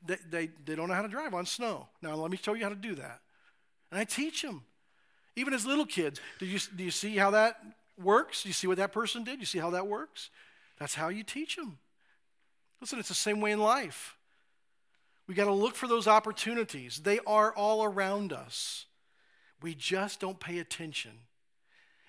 They, 0.07 0.17
they, 0.29 0.49
they 0.65 0.75
don't 0.75 0.87
know 0.87 0.93
how 0.93 1.01
to 1.01 1.07
drive 1.07 1.33
on 1.33 1.45
snow. 1.45 1.87
Now, 2.01 2.15
let 2.15 2.31
me 2.31 2.37
show 2.37 2.53
you 2.53 2.63
how 2.63 2.69
to 2.69 2.75
do 2.75 2.95
that. 2.95 3.19
And 3.91 3.99
I 3.99 4.03
teach 4.03 4.41
them. 4.41 4.63
Even 5.35 5.53
as 5.53 5.65
little 5.65 5.85
kids, 5.85 6.19
do 6.39 6.45
you, 6.45 6.59
do 6.75 6.83
you 6.83 6.91
see 6.91 7.15
how 7.15 7.31
that 7.31 7.61
works? 8.01 8.43
Do 8.43 8.49
you 8.49 8.53
see 8.53 8.67
what 8.67 8.77
that 8.77 8.91
person 8.91 9.23
did? 9.23 9.39
You 9.39 9.45
see 9.45 9.59
how 9.59 9.69
that 9.71 9.85
works? 9.85 10.29
That's 10.79 10.95
how 10.95 11.09
you 11.09 11.23
teach 11.23 11.55
them. 11.55 11.77
Listen, 12.81 12.99
it's 12.99 13.09
the 13.09 13.13
same 13.13 13.41
way 13.41 13.51
in 13.51 13.59
life. 13.59 14.15
We 15.27 15.35
got 15.35 15.45
to 15.45 15.53
look 15.53 15.75
for 15.75 15.87
those 15.87 16.07
opportunities. 16.07 17.01
They 17.03 17.19
are 17.27 17.51
all 17.53 17.83
around 17.83 18.31
us. 18.31 18.85
We 19.61 19.75
just 19.75 20.19
don't 20.19 20.39
pay 20.39 20.59
attention. 20.59 21.11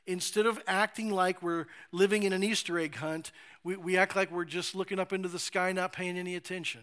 Instead 0.06 0.46
of 0.46 0.62
acting 0.66 1.10
like 1.10 1.42
we're 1.42 1.66
living 1.92 2.22
in 2.22 2.32
an 2.32 2.42
Easter 2.42 2.78
egg 2.78 2.96
hunt, 2.96 3.32
we, 3.64 3.76
we 3.76 3.96
act 3.98 4.16
like 4.16 4.30
we're 4.30 4.44
just 4.44 4.74
looking 4.74 4.98
up 4.98 5.12
into 5.12 5.28
the 5.28 5.38
sky, 5.38 5.72
not 5.72 5.92
paying 5.92 6.16
any 6.16 6.34
attention. 6.34 6.80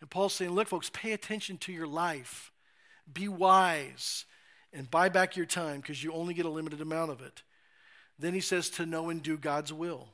And 0.00 0.08
Paul's 0.08 0.34
saying, 0.34 0.52
look, 0.52 0.68
folks, 0.68 0.90
pay 0.92 1.12
attention 1.12 1.58
to 1.58 1.72
your 1.72 1.86
life. 1.86 2.52
Be 3.12 3.28
wise 3.28 4.24
and 4.72 4.90
buy 4.90 5.08
back 5.08 5.36
your 5.36 5.46
time 5.46 5.80
because 5.80 6.02
you 6.02 6.12
only 6.12 6.34
get 6.34 6.46
a 6.46 6.50
limited 6.50 6.80
amount 6.80 7.10
of 7.10 7.20
it. 7.20 7.42
Then 8.18 8.34
he 8.34 8.40
says 8.40 8.70
to 8.70 8.86
know 8.86 9.10
and 9.10 9.22
do 9.22 9.36
God's 9.36 9.72
will. 9.72 10.08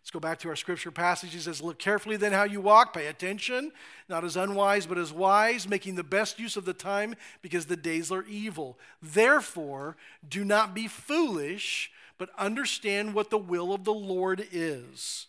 Let's 0.00 0.10
go 0.10 0.20
back 0.20 0.38
to 0.40 0.50
our 0.50 0.56
scripture 0.56 0.90
passage. 0.90 1.32
He 1.32 1.38
says, 1.38 1.62
Look 1.62 1.78
carefully 1.78 2.18
then 2.18 2.32
how 2.32 2.44
you 2.44 2.60
walk, 2.60 2.92
pay 2.92 3.06
attention, 3.06 3.72
not 4.06 4.22
as 4.22 4.36
unwise, 4.36 4.84
but 4.84 4.98
as 4.98 5.14
wise, 5.14 5.66
making 5.66 5.94
the 5.94 6.04
best 6.04 6.38
use 6.38 6.58
of 6.58 6.66
the 6.66 6.74
time 6.74 7.14
because 7.40 7.64
the 7.64 7.76
days 7.76 8.12
are 8.12 8.24
evil. 8.24 8.78
Therefore, 9.00 9.96
do 10.28 10.44
not 10.44 10.74
be 10.74 10.88
foolish, 10.88 11.90
but 12.18 12.28
understand 12.36 13.14
what 13.14 13.30
the 13.30 13.38
will 13.38 13.72
of 13.72 13.84
the 13.84 13.94
Lord 13.94 14.46
is. 14.52 15.26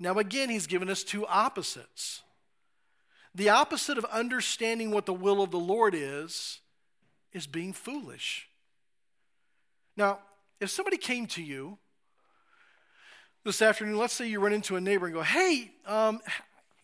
Now, 0.00 0.14
again, 0.14 0.48
he's 0.48 0.66
given 0.66 0.88
us 0.88 1.04
two 1.04 1.26
opposites. 1.26 2.22
The 3.34 3.48
opposite 3.48 3.98
of 3.98 4.04
understanding 4.06 4.90
what 4.90 5.06
the 5.06 5.14
will 5.14 5.42
of 5.42 5.50
the 5.50 5.58
Lord 5.58 5.94
is, 5.94 6.60
is 7.32 7.46
being 7.46 7.72
foolish. 7.72 8.48
Now, 9.96 10.18
if 10.60 10.70
somebody 10.70 10.96
came 10.96 11.26
to 11.28 11.42
you 11.42 11.78
this 13.44 13.62
afternoon, 13.62 13.96
let's 13.96 14.14
say 14.14 14.28
you 14.28 14.40
run 14.40 14.52
into 14.52 14.76
a 14.76 14.80
neighbor 14.80 15.06
and 15.06 15.14
go, 15.14 15.22
hey, 15.22 15.70
um, 15.86 16.20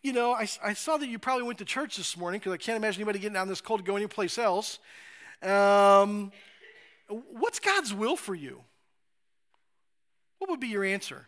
you 0.02 0.12
know, 0.12 0.32
I, 0.32 0.48
I, 0.62 0.72
saw 0.72 0.96
that 0.96 1.08
you 1.08 1.18
probably 1.18 1.44
went 1.44 1.58
to 1.58 1.64
church 1.64 1.96
this 1.96 2.16
morning 2.16 2.38
because 2.38 2.52
I 2.52 2.56
can't 2.56 2.76
imagine 2.76 3.00
anybody 3.00 3.18
getting 3.18 3.36
out 3.36 3.42
in 3.42 3.48
this 3.48 3.60
cold 3.60 3.80
to 3.80 3.84
go 3.84 3.96
anyplace 3.96 4.38
else. 4.38 4.78
Um, 5.42 6.32
what's 7.08 7.58
God's 7.60 7.92
will 7.92 8.16
for 8.16 8.34
you? 8.34 8.62
What 10.38 10.50
would 10.50 10.60
be 10.60 10.68
your 10.68 10.84
answer? 10.84 11.26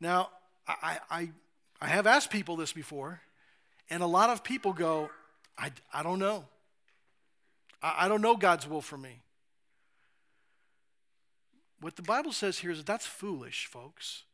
Now, 0.00 0.30
I, 0.66 0.98
I, 1.10 1.30
I 1.80 1.86
have 1.86 2.06
asked 2.06 2.30
people 2.30 2.56
this 2.56 2.72
before, 2.72 3.20
and 3.90 4.02
a 4.02 4.06
lot 4.06 4.30
of 4.30 4.42
people 4.42 4.72
go, 4.72 5.10
I, 5.58 5.70
I 5.92 6.02
don't 6.02 6.18
know. 6.18 6.44
I, 7.82 8.04
I 8.04 8.08
don't 8.08 8.22
know 8.22 8.36
God's 8.36 8.68
will 8.68 8.80
for 8.80 8.96
me. 8.96 9.20
What 11.80 11.96
the 11.96 12.02
Bible 12.02 12.32
says 12.32 12.58
here 12.58 12.70
is 12.70 12.82
that's 12.82 13.06
foolish, 13.06 13.66
folks. 13.66 14.24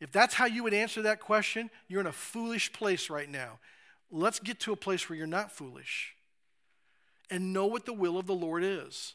If 0.00 0.12
that's 0.12 0.34
how 0.34 0.46
you 0.46 0.62
would 0.62 0.72
answer 0.72 1.02
that 1.02 1.20
question, 1.20 1.68
you're 1.88 2.00
in 2.00 2.06
a 2.06 2.12
foolish 2.12 2.72
place 2.72 3.10
right 3.10 3.28
now. 3.28 3.58
Let's 4.10 4.38
get 4.38 4.60
to 4.60 4.72
a 4.72 4.76
place 4.76 5.08
where 5.08 5.16
you're 5.16 5.26
not 5.26 5.52
foolish 5.52 6.14
and 7.28 7.52
know 7.52 7.66
what 7.66 7.86
the 7.86 7.92
will 7.92 8.18
of 8.18 8.26
the 8.26 8.34
Lord 8.34 8.62
is. 8.64 9.14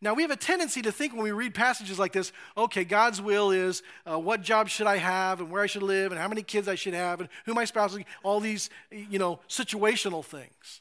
Now, 0.00 0.14
we 0.14 0.22
have 0.22 0.30
a 0.30 0.36
tendency 0.36 0.82
to 0.82 0.92
think 0.92 1.12
when 1.12 1.22
we 1.22 1.32
read 1.32 1.54
passages 1.54 1.98
like 1.98 2.12
this 2.12 2.32
okay, 2.56 2.84
God's 2.84 3.20
will 3.20 3.50
is 3.50 3.82
uh, 4.04 4.18
what 4.18 4.42
job 4.42 4.68
should 4.68 4.86
I 4.86 4.96
have 4.96 5.40
and 5.40 5.50
where 5.50 5.62
I 5.62 5.66
should 5.66 5.82
live 5.82 6.12
and 6.12 6.20
how 6.20 6.28
many 6.28 6.42
kids 6.42 6.68
I 6.68 6.74
should 6.74 6.94
have 6.94 7.20
and 7.20 7.28
who 7.46 7.54
my 7.54 7.64
spouse 7.64 7.94
is, 7.94 8.04
all 8.22 8.40
these, 8.40 8.70
you 8.90 9.18
know, 9.18 9.40
situational 9.48 10.24
things. 10.24 10.80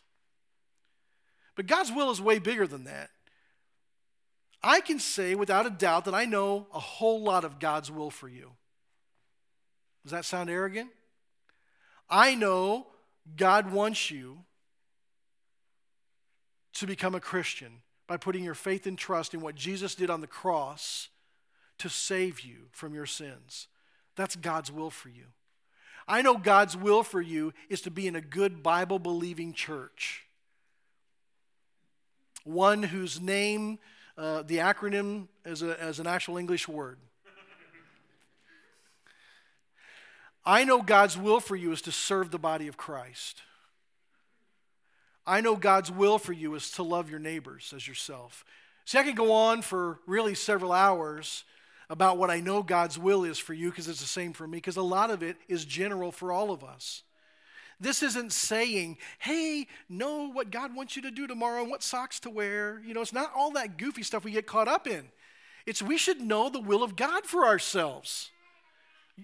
But 1.56 1.68
God's 1.68 1.92
will 1.92 2.12
is 2.12 2.22
way 2.22 2.40
bigger 2.40 2.68
than 2.68 2.86
that. 2.86 3.10
I 4.64 4.80
can 4.80 5.00
say 5.00 5.36
without 5.36 5.66
a 5.66 5.70
doubt 5.70 6.06
that 6.06 6.16
I 6.16 6.26
know 6.26 6.68
a 6.74 6.80
whole 6.80 7.22
lot 7.22 7.44
of 7.44 7.60
God's 7.60 7.92
will 7.92 8.10
for 8.10 8.28
you. 8.28 8.52
Does 10.04 10.12
that 10.12 10.26
sound 10.26 10.50
arrogant? 10.50 10.90
I 12.10 12.36
know 12.36 12.88
God 13.36 13.72
wants 13.72 14.10
you 14.10 14.40
to 16.74 16.88
become 16.88 17.14
a 17.16 17.20
Christian 17.20 17.83
by 18.08 18.18
putting 18.18 18.44
your 18.44 18.54
faith 18.54 18.86
and 18.86 18.98
trust 18.98 19.34
in 19.34 19.42
what 19.42 19.56
Jesus 19.56 19.96
did 19.96 20.10
on 20.10 20.22
the 20.22 20.28
cross 20.28 21.10
to 21.80 21.90
save 21.90 22.42
you 22.42 22.68
from 22.72 22.94
your 22.94 23.06
sins. 23.06 23.68
That's 24.16 24.36
God's 24.36 24.72
will 24.72 24.90
for 24.90 25.10
you. 25.10 25.26
I 26.08 26.22
know 26.22 26.38
God's 26.38 26.76
will 26.76 27.04
for 27.04 27.22
you 27.22 27.54
is 27.70 27.82
to 27.82 27.92
be 27.92 28.08
in 28.08 28.16
a 28.16 28.22
good 28.22 28.62
Bible 28.62 29.00
believing 29.00 29.54
church. 29.54 30.26
One 32.44 32.84
whose 32.84 33.22
name, 33.22 33.80
uh, 34.18 34.44
the 34.44 34.58
acronym, 34.58 35.28
is 35.46 35.64
a, 35.64 35.82
as 35.82 36.00
an 36.00 36.08
actual 36.08 36.38
English 36.38 36.68
word. 36.68 36.98
I 40.46 40.66
know 40.66 40.82
God's 40.82 41.18
will 41.18 41.40
for 41.40 41.56
you 41.56 41.72
is 41.72 41.82
to 41.84 41.92
serve 41.92 42.32
the 42.32 42.40
body 42.40 42.68
of 42.68 42.76
Christ. 42.76 43.42
I 45.26 45.42
know 45.42 45.56
God's 45.56 45.92
will 45.92 46.20
for 46.20 46.34
you 46.34 46.54
is 46.56 46.72
to 46.72 46.84
love 46.84 47.10
your 47.10 47.20
neighbors 47.20 47.74
as 47.76 47.88
yourself. 47.88 48.44
See, 48.86 48.98
I 48.98 49.04
could 49.04 49.16
go 49.16 49.32
on 49.32 49.62
for 49.62 50.00
really 50.06 50.36
several 50.36 50.72
hours 50.72 51.46
about 51.90 52.18
what 52.18 52.30
I 52.30 52.40
know 52.40 52.64
God's 52.64 52.98
will 52.98 53.24
is 53.24 53.40
for 53.40 53.54
you 53.54 53.70
because 53.70 53.88
it's 53.88 54.02
the 54.02 54.06
same 54.06 54.34
for 54.34 54.48
me, 54.48 54.58
because 54.58 54.78
a 54.78 54.82
lot 54.82 55.12
of 55.12 55.24
it 55.24 55.38
is 55.48 55.64
general 55.64 56.12
for 56.12 56.32
all 56.32 56.52
of 56.52 56.64
us. 56.64 57.04
This 57.80 58.04
isn't 58.04 58.32
saying, 58.32 58.98
hey, 59.20 59.68
know 59.90 60.30
what 60.30 60.52
God 60.52 60.76
wants 60.76 60.96
you 60.96 61.02
to 61.04 61.12
do 61.12 61.28
tomorrow 61.28 61.62
and 61.62 61.72
what 61.72 61.84
socks 61.84 62.20
to 62.22 62.30
wear. 62.30 62.82
You 62.86 62.94
know, 62.94 63.02
it's 63.02 63.14
not 63.14 63.32
all 63.36 63.52
that 63.52 63.78
goofy 63.78 64.04
stuff 64.04 64.24
we 64.24 64.32
get 64.32 64.48
caught 64.48 64.68
up 64.68 64.88
in. 64.88 65.06
It's 65.66 65.82
we 65.82 65.98
should 65.98 66.22
know 66.22 66.50
the 66.50 66.60
will 66.60 66.84
of 66.84 66.96
God 66.96 67.26
for 67.26 67.46
ourselves. 67.46 68.32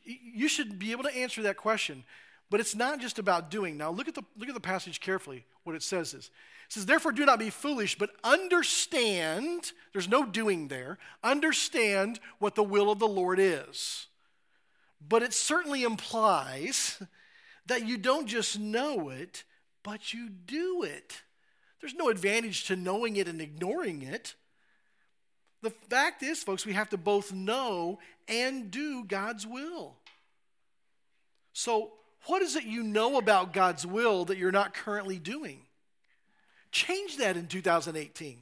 You 0.03 0.47
should 0.47 0.79
be 0.79 0.91
able 0.91 1.03
to 1.03 1.15
answer 1.15 1.41
that 1.43 1.57
question. 1.57 2.03
But 2.49 2.59
it's 2.59 2.75
not 2.75 2.99
just 2.99 3.19
about 3.19 3.51
doing. 3.51 3.77
Now 3.77 3.91
look 3.91 4.07
at 4.07 4.15
the 4.15 4.23
look 4.37 4.49
at 4.49 4.55
the 4.55 4.59
passage 4.59 4.99
carefully. 4.99 5.45
What 5.63 5.75
it 5.75 5.83
says 5.83 6.13
is 6.13 6.31
it 6.69 6.73
says, 6.73 6.85
therefore 6.85 7.11
do 7.11 7.25
not 7.25 7.39
be 7.39 7.49
foolish, 7.49 7.97
but 7.97 8.11
understand, 8.23 9.71
there's 9.91 10.07
no 10.07 10.23
doing 10.23 10.67
there, 10.67 10.99
understand 11.23 12.19
what 12.37 12.53
the 12.53 12.63
will 12.63 12.91
of 12.91 12.99
the 12.99 13.07
Lord 13.07 13.39
is. 13.39 14.05
But 15.07 15.23
it 15.23 15.33
certainly 15.33 15.81
implies 15.81 17.01
that 17.65 17.87
you 17.87 17.97
don't 17.97 18.27
just 18.27 18.59
know 18.59 19.09
it, 19.09 19.43
but 19.81 20.13
you 20.13 20.29
do 20.29 20.83
it. 20.83 21.23
There's 21.81 21.95
no 21.95 22.09
advantage 22.09 22.65
to 22.65 22.75
knowing 22.75 23.15
it 23.15 23.27
and 23.27 23.41
ignoring 23.41 24.03
it. 24.03 24.35
The 25.61 25.71
fact 25.71 26.21
is, 26.23 26.43
folks, 26.43 26.65
we 26.65 26.73
have 26.73 26.89
to 26.89 26.97
both 26.97 27.33
know 27.33 27.99
and 28.27 28.69
do 28.69 29.03
God's 29.03 29.47
will. 29.47 29.95
So, 31.53 31.93
what 32.25 32.41
is 32.41 32.55
it 32.55 32.63
you 32.63 32.83
know 32.83 33.17
about 33.17 33.53
God's 33.53 33.85
will 33.85 34.25
that 34.25 34.37
you're 34.37 34.51
not 34.51 34.73
currently 34.73 35.19
doing? 35.19 35.61
Change 36.71 37.17
that 37.17 37.37
in 37.37 37.47
2018. 37.47 38.39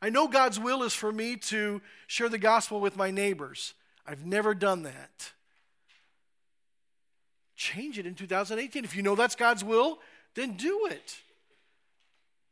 I 0.00 0.10
know 0.10 0.28
God's 0.28 0.58
will 0.60 0.82
is 0.82 0.94
for 0.94 1.12
me 1.12 1.36
to 1.36 1.80
share 2.06 2.28
the 2.28 2.38
gospel 2.38 2.80
with 2.80 2.96
my 2.96 3.10
neighbors. 3.10 3.74
I've 4.06 4.24
never 4.24 4.54
done 4.54 4.82
that. 4.84 5.32
change 7.56 7.98
it 7.98 8.06
in 8.06 8.14
2018. 8.14 8.84
If 8.84 8.94
you 8.94 9.02
know 9.02 9.16
that's 9.16 9.34
God's 9.34 9.64
will, 9.64 9.98
then 10.34 10.52
do 10.52 10.86
it. 10.86 11.16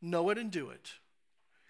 Know 0.01 0.29
it 0.29 0.37
and 0.37 0.51
do 0.51 0.69
it. 0.69 0.91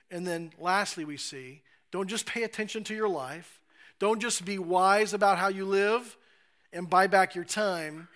And 0.09 0.25
then 0.25 0.51
lastly, 0.59 1.05
we 1.05 1.17
see 1.17 1.61
don't 1.91 2.07
just 2.07 2.25
pay 2.25 2.43
attention 2.43 2.83
to 2.85 2.95
your 2.95 3.07
life, 3.07 3.61
don't 3.99 4.19
just 4.19 4.43
be 4.43 4.57
wise 4.57 5.13
about 5.13 5.37
how 5.37 5.47
you 5.47 5.65
live 5.65 6.17
and 6.73 6.89
buy 6.89 7.07
back 7.07 7.35
your 7.35 7.45
time. 7.45 8.07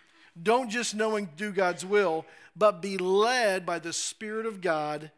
Don't 0.41 0.70
just 0.70 0.96
know 0.96 1.15
and 1.15 1.36
do 1.36 1.52
God's 1.52 1.86
will, 1.86 2.26
but 2.56 2.82
be 2.82 2.98
led 2.98 3.65
by 3.65 3.80
the 3.80 3.94
Spirit 3.94 4.46
of 4.46 4.62
God 4.62 5.12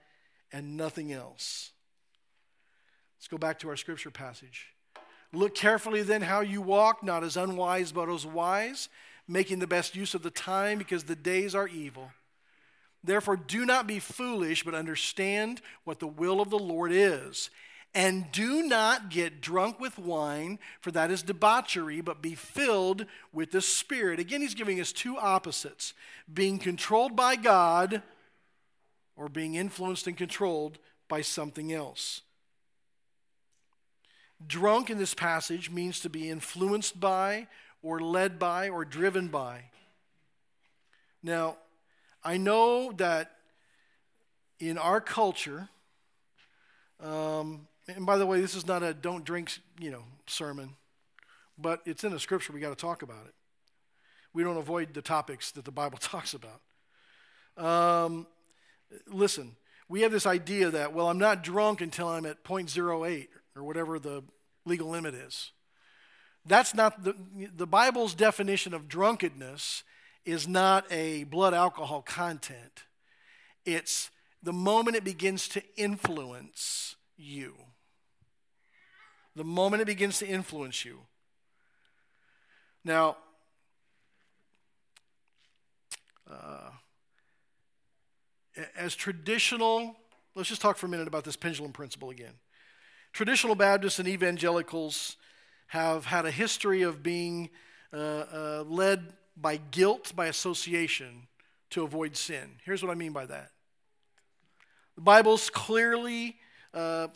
and 0.52 0.78
nothing 0.78 1.12
else. 1.12 1.72
Let's 3.18 3.28
go 3.28 3.38
back 3.38 3.60
to 3.60 3.70
our 3.70 3.76
scripture 3.76 4.12
passage. 4.12 4.68
Look 5.32 5.56
carefully 5.56 6.04
then 6.04 6.22
how 6.22 6.42
you 6.42 6.62
walk, 6.62 7.04
not 7.04 7.24
as 7.24 7.38
unwise, 7.38 7.92
but 7.92 8.10
as 8.10 8.26
wise, 8.26 8.90
making 9.28 9.60
the 9.60 9.68
best 9.68 9.96
use 9.96 10.14
of 10.14 10.22
the 10.22 10.30
time 10.30 10.78
because 10.78 11.06
the 11.06 11.16
days 11.16 11.56
are 11.56 11.68
evil. 11.68 12.12
Therefore, 13.04 13.36
do 13.36 13.66
not 13.66 13.88
be 13.88 14.00
foolish, 14.00 14.64
but 14.64 14.76
understand 14.76 15.62
what 15.84 16.00
the 16.00 16.08
will 16.08 16.40
of 16.40 16.50
the 16.50 16.60
Lord 16.60 16.92
is. 16.92 17.50
And 17.96 18.32
do 18.32 18.64
not 18.64 19.10
get 19.10 19.40
drunk 19.40 19.80
with 19.80 20.00
wine, 20.00 20.58
for 20.82 20.90
that 20.92 21.12
is 21.12 21.22
debauchery, 21.22 22.02
but 22.02 22.24
be 22.24 22.34
filled 22.34 23.06
with 23.32 23.52
the 23.52 23.62
Spirit. 23.62 24.20
Again, 24.20 24.42
he's 24.42 24.56
giving 24.56 24.82
us 24.82 24.92
two 24.92 25.16
opposites 25.18 25.94
being 26.34 26.58
controlled 26.58 27.16
by 27.16 27.36
God 27.36 28.02
or 29.16 29.30
being 29.30 29.54
influenced 29.54 30.08
and 30.08 30.18
controlled 30.18 30.80
by 31.08 31.22
something 31.22 31.72
else. 31.72 32.22
Drunk 34.46 34.90
in 34.90 34.98
this 34.98 35.14
passage 35.14 35.70
means 35.70 36.00
to 36.00 36.10
be 36.10 36.30
influenced 36.30 37.00
by, 37.00 37.48
or 37.84 38.00
led 38.00 38.40
by, 38.40 38.70
or 38.70 38.86
driven 38.86 39.28
by. 39.28 39.66
Now, 41.22 41.58
I 42.24 42.38
know 42.38 42.92
that 42.94 43.36
in 44.60 44.78
our 44.78 45.00
culture, 45.00 45.70
um, 47.00 47.68
and 47.88 48.06
by 48.06 48.18
the 48.18 48.26
way, 48.26 48.40
this 48.40 48.56
is 48.56 48.66
not 48.66 48.84
a 48.84 48.94
don't 48.94 49.26
drink, 49.26 49.52
you 49.80 49.92
know, 49.92 50.04
sermon, 50.28 50.76
but 51.58 51.82
it's 51.86 52.04
in 52.04 52.12
the 52.12 52.20
scripture. 52.20 52.54
We 52.54 52.60
got 52.60 52.70
to 52.70 52.76
talk 52.76 53.02
about 53.02 53.26
it. 53.26 53.34
We 54.34 54.44
don't 54.44 54.58
avoid 54.58 54.94
the 54.94 55.02
topics 55.02 55.52
that 55.52 55.66
the 55.66 55.72
Bible 55.72 55.98
talks 56.02 56.34
about. 56.34 56.62
Um, 57.58 58.26
listen, 59.08 59.56
we 59.90 60.02
have 60.02 60.12
this 60.12 60.26
idea 60.26 60.70
that, 60.72 60.94
well, 60.94 61.10
I'm 61.10 61.20
not 61.20 61.44
drunk 61.44 61.82
until 61.82 62.08
I'm 62.08 62.26
at 62.26 62.44
0.08 62.44 63.28
or 63.56 63.64
whatever 63.64 64.00
the 64.00 64.24
legal 64.66 64.90
limit 64.90 65.14
is. 65.14 65.52
That's 66.46 66.74
not 66.74 67.04
the, 67.04 67.16
the 67.56 67.68
Bible's 67.68 68.16
definition 68.16 68.74
of 68.74 68.88
drunkenness 68.88 69.84
is 70.26 70.48
not 70.48 70.86
a 70.92 71.26
blood 71.26 71.54
alcohol 71.54 72.02
content. 72.02 72.84
It's 73.66 74.10
the 74.42 74.54
moment 74.54 74.98
it 74.98 75.04
begins 75.04 75.48
to 75.50 75.64
influence 75.78 76.96
you. 77.18 77.56
The 79.36 79.44
moment 79.44 79.82
it 79.82 79.86
begins 79.86 80.20
to 80.20 80.28
influence 80.28 80.86
you. 80.86 81.00
Now, 82.86 83.18
uh, 86.30 86.70
as 88.76 88.96
traditional, 88.96 89.96
let's 90.36 90.50
just 90.50 90.62
talk 90.62 90.78
for 90.78 90.86
a 90.86 90.90
minute 90.90 91.08
about 91.08 91.24
this 91.24 91.36
pendulum 91.36 91.72
principle 91.72 92.10
again. 92.10 92.34
Traditional 93.14 93.56
Baptists 93.56 94.00
and 94.00 94.08
evangelicals 94.08 95.18
have 95.68 96.06
had 96.06 96.26
a 96.26 96.32
history 96.32 96.82
of 96.82 97.02
being 97.02 97.50
uh, 97.92 97.98
uh, 97.98 98.64
led 98.68 99.14
by 99.36 99.58
guilt 99.58 100.14
by 100.16 100.28
association 100.28 101.28
to 101.72 101.84
avoid 101.84 102.16
sin. 102.16 102.58
Here's 102.64 102.84
what 102.84 102.92
I 102.92 102.96
mean 102.96 103.14
by 103.14 103.26
that. 103.26 103.52
The 104.96 105.02
Bible 105.02 105.40
clearly, 105.50 106.36
uh, 106.74 107.08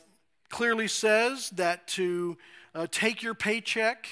clearly 0.50 0.88
says 0.88 1.50
that 1.52 1.88
to 1.90 2.38
uh, 2.74 2.88
take 2.90 3.24
your 3.24 3.34
paycheck 3.34 4.08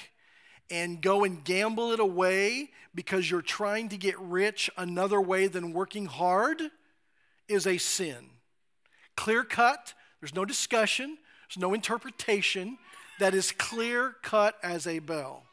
and 0.69 1.01
go 1.01 1.23
and 1.23 1.43
gamble 1.43 1.91
it 1.91 1.99
away 1.99 2.71
because 2.93 3.29
you're 3.29 3.41
trying 3.41 3.89
to 3.89 3.97
get 3.97 4.19
rich 4.19 4.69
another 4.77 5.21
way 5.21 5.47
than 5.47 5.73
working 5.73 6.05
hard 6.05 6.61
is 7.47 7.67
a 7.67 7.77
sin. 7.77 8.29
Clear 9.15 9.43
cut, 9.43 9.93
there's 10.19 10.33
no 10.33 10.45
discussion, 10.45 11.17
there's 11.47 11.61
no 11.61 11.73
interpretation 11.73 12.77
that 13.19 13.33
is 13.33 13.51
clear 13.51 14.15
cut 14.23 14.55
as 14.63 14.87
a 14.87 14.99
bell. 14.99 15.43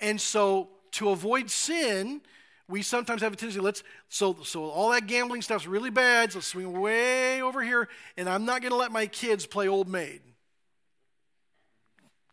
And 0.00 0.20
so 0.20 0.70
to 0.92 1.10
avoid 1.10 1.50
sin, 1.50 2.22
we 2.70 2.82
sometimes 2.82 3.20
have 3.22 3.32
a 3.32 3.36
tendency 3.36 3.60
let's 3.60 3.82
so 4.08 4.36
so 4.44 4.64
all 4.64 4.90
that 4.90 5.06
gambling 5.06 5.42
stuff's 5.42 5.66
really 5.66 5.90
bad 5.90 6.32
so 6.32 6.40
swing 6.40 6.80
way 6.80 7.42
over 7.42 7.62
here 7.62 7.88
and 8.16 8.28
i'm 8.28 8.44
not 8.44 8.62
going 8.62 8.70
to 8.70 8.76
let 8.76 8.92
my 8.92 9.06
kids 9.06 9.46
play 9.46 9.68
old 9.68 9.88
maid 9.88 10.20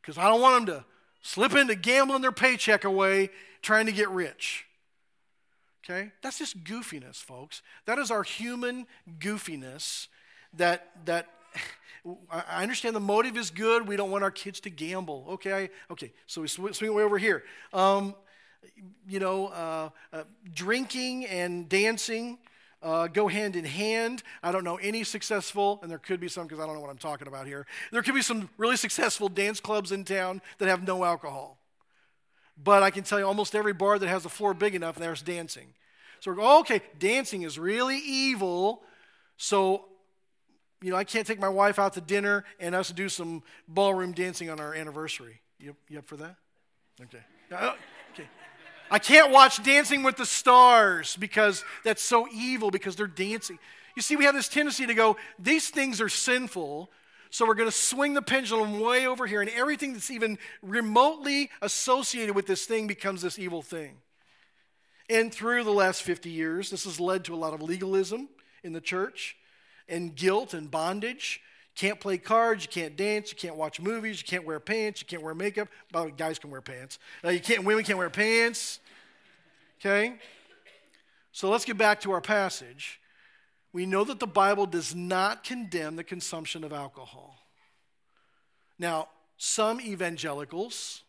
because 0.02 0.18
i 0.18 0.28
don't 0.28 0.42
want 0.42 0.66
them 0.66 0.78
to 0.78 0.86
slip 1.22 1.56
into 1.56 1.76
gambling 1.76 2.22
their 2.22 2.32
paycheck 2.32 2.84
away 2.84 3.30
trying 3.62 3.88
to 3.88 3.92
get 3.92 4.10
rich 4.10 4.66
okay 5.84 6.12
that's 6.22 6.38
just 6.38 6.64
goofiness 6.64 7.18
folks 7.18 7.62
that 7.86 7.98
is 7.98 8.12
our 8.12 8.24
human 8.24 8.86
goofiness 9.20 10.08
that 10.54 10.92
that 11.06 11.28
I 12.32 12.64
understand 12.64 12.96
the 12.96 13.02
motive 13.02 13.36
is 13.36 13.50
good. 13.50 13.86
We 13.86 13.98
don't 13.98 14.12
want 14.12 14.24
our 14.24 14.32
kids 14.32 14.62
to 14.62 14.70
gamble. 14.70 15.26
Okay, 15.32 15.70
okay. 15.92 16.14
So 16.26 16.42
we 16.42 16.48
swing 16.48 16.94
way 16.94 17.04
over 17.04 17.18
here. 17.18 17.44
Um, 17.74 18.16
you 19.08 19.20
know, 19.20 19.48
uh, 19.48 19.90
uh, 20.14 20.24
drinking 20.54 21.26
and 21.26 21.68
dancing 21.70 22.38
uh, 22.82 23.08
go 23.08 23.28
hand 23.28 23.56
in 23.56 23.66
hand. 23.66 24.24
I 24.44 24.52
don't 24.52 24.64
know 24.64 24.78
any 24.78 25.04
successful, 25.04 25.80
and 25.82 25.92
there 25.92 25.98
could 25.98 26.20
be 26.20 26.28
some 26.28 26.46
because 26.46 26.60
I 26.60 26.66
don't 26.66 26.76
know 26.76 26.82
what 26.82 26.90
I'm 26.90 26.98
talking 26.98 27.28
about 27.28 27.48
here. 27.48 27.66
There 27.92 28.02
could 28.02 28.14
be 28.14 28.22
some 28.22 28.50
really 28.58 28.78
successful 28.78 29.30
dance 29.30 29.60
clubs 29.60 29.92
in 29.92 30.04
town 30.04 30.42
that 30.60 30.68
have 30.68 30.86
no 30.86 31.04
alcohol. 31.04 31.58
But 32.62 32.84
I 32.84 32.90
can 32.90 33.04
tell 33.04 33.20
you 33.20 33.26
almost 33.26 33.56
every 33.56 33.74
bar 33.74 34.00
that 34.00 34.08
has 34.08 34.26
a 34.26 34.30
floor 34.30 34.54
big 34.54 34.76
enough, 34.76 34.96
there's 34.96 35.22
dancing. 35.22 35.74
So 36.20 36.32
we're 36.32 36.38
going, 36.38 36.60
okay, 36.62 36.82
dancing 36.98 37.44
is 37.44 37.60
really 37.60 37.98
evil. 37.98 38.82
So, 39.38 39.86
you 40.82 40.90
know, 40.90 40.98
I 40.98 41.04
can't 41.04 41.28
take 41.28 41.40
my 41.40 41.50
wife 41.50 41.78
out 41.78 41.94
to 41.94 42.02
dinner 42.02 42.46
and 42.60 42.74
us 42.74 42.92
do 42.92 43.10
some 43.10 43.44
ballroom 43.68 44.14
dancing 44.14 44.50
on 44.50 44.60
our 44.60 44.74
anniversary. 44.74 45.42
You, 45.60 45.76
you 45.88 46.00
up 46.00 46.08
for 46.08 46.18
that? 46.18 46.36
Okay. 47.02 47.24
I 48.90 49.00
can't 49.00 49.32
watch 49.32 49.64
Dancing 49.64 50.04
with 50.04 50.18
the 50.18 50.26
Stars 50.26 51.18
because 51.18 51.64
that's 51.84 52.02
so 52.02 52.28
evil 52.32 52.72
because 52.72 52.96
they're 52.96 53.08
dancing. 53.08 53.60
You 53.96 54.02
see, 54.02 54.16
we 54.16 54.26
have 54.26 54.36
this 54.36 54.48
tendency 54.48 54.86
to 54.86 54.94
go, 54.94 55.18
these 55.40 55.70
things 55.70 56.00
are 56.00 56.10
sinful, 56.10 56.90
so 57.30 57.46
we're 57.46 57.56
going 57.56 57.70
to 57.70 57.76
swing 57.76 58.14
the 58.14 58.22
pendulum 58.22 58.80
way 58.80 59.08
over 59.08 59.26
here, 59.26 59.42
and 59.42 59.50
everything 59.50 59.94
that's 59.94 60.12
even 60.12 60.38
remotely 60.62 61.50
associated 61.62 62.36
with 62.36 62.48
this 62.48 62.66
thing 62.66 62.88
becomes 62.88 63.22
this 63.22 63.38
evil 63.38 63.62
thing. 63.62 63.98
And 65.10 65.34
through 65.34 65.64
the 65.64 65.72
last 65.72 66.04
50 66.04 66.30
years, 66.30 66.70
this 66.70 66.84
has 66.84 67.00
led 67.00 67.26
to 67.26 67.34
a 67.34 67.38
lot 67.38 67.54
of 67.54 67.62
legalism 67.62 68.30
in 68.64 68.74
the 68.74 68.82
church 68.82 69.36
and 69.90 70.16
guilt 70.16 70.54
and 70.54 70.70
bondage 70.70 71.42
can't 71.78 72.00
play 72.00 72.18
cards, 72.18 72.64
you 72.64 72.70
can't 72.70 72.98
dance, 72.98 73.32
you 73.32 73.38
can't 73.38 73.56
watch 73.56 73.80
movies, 73.80 74.20
you 74.20 74.26
can't 74.26 74.44
wear 74.44 74.60
pants, 74.60 75.00
you 75.00 75.06
can't 75.06 75.22
wear 75.22 75.36
makeup. 75.36 75.68
By 75.92 76.00
the 76.00 76.06
way, 76.08 76.14
guys 76.18 76.40
can 76.40 76.50
wear 76.50 76.60
pants. 76.60 76.98
Uh, 77.24 77.30
you 77.30 77.40
can't, 77.40 77.64
women 77.64 77.84
can't 77.84 78.00
wear 78.00 78.10
pants. 78.10 78.80
Okay? 79.80 80.16
So 81.32 81.52
let's 81.52 81.66
get 81.66 81.78
back 81.78 82.02
to 82.02 82.12
our 82.12 82.22
passage. 82.22 83.00
We 83.74 83.86
know 83.86 84.04
that 84.06 84.20
the 84.20 84.26
Bible 84.26 84.66
does 84.66 84.96
not 84.96 85.44
condemn 85.44 85.98
the 85.98 86.04
consumption 86.04 86.64
of 86.64 86.74
alcohol. 86.74 87.38
Now, 88.80 89.10
some 89.38 89.80
evangelicals 89.80 91.04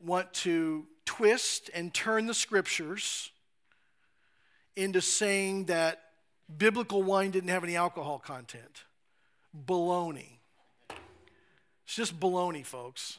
want 0.00 0.32
to 0.34 0.86
twist 1.04 1.68
and 1.74 1.92
turn 1.92 2.26
the 2.26 2.34
scriptures 2.34 3.32
into 4.76 5.00
saying 5.00 5.64
that 5.64 6.03
biblical 6.58 7.02
wine 7.02 7.30
didn't 7.30 7.50
have 7.50 7.64
any 7.64 7.76
alcohol 7.76 8.18
content. 8.18 8.84
Baloney. 9.66 10.38
It's 11.84 11.94
just 11.94 12.18
baloney, 12.18 12.64
folks. 12.64 13.18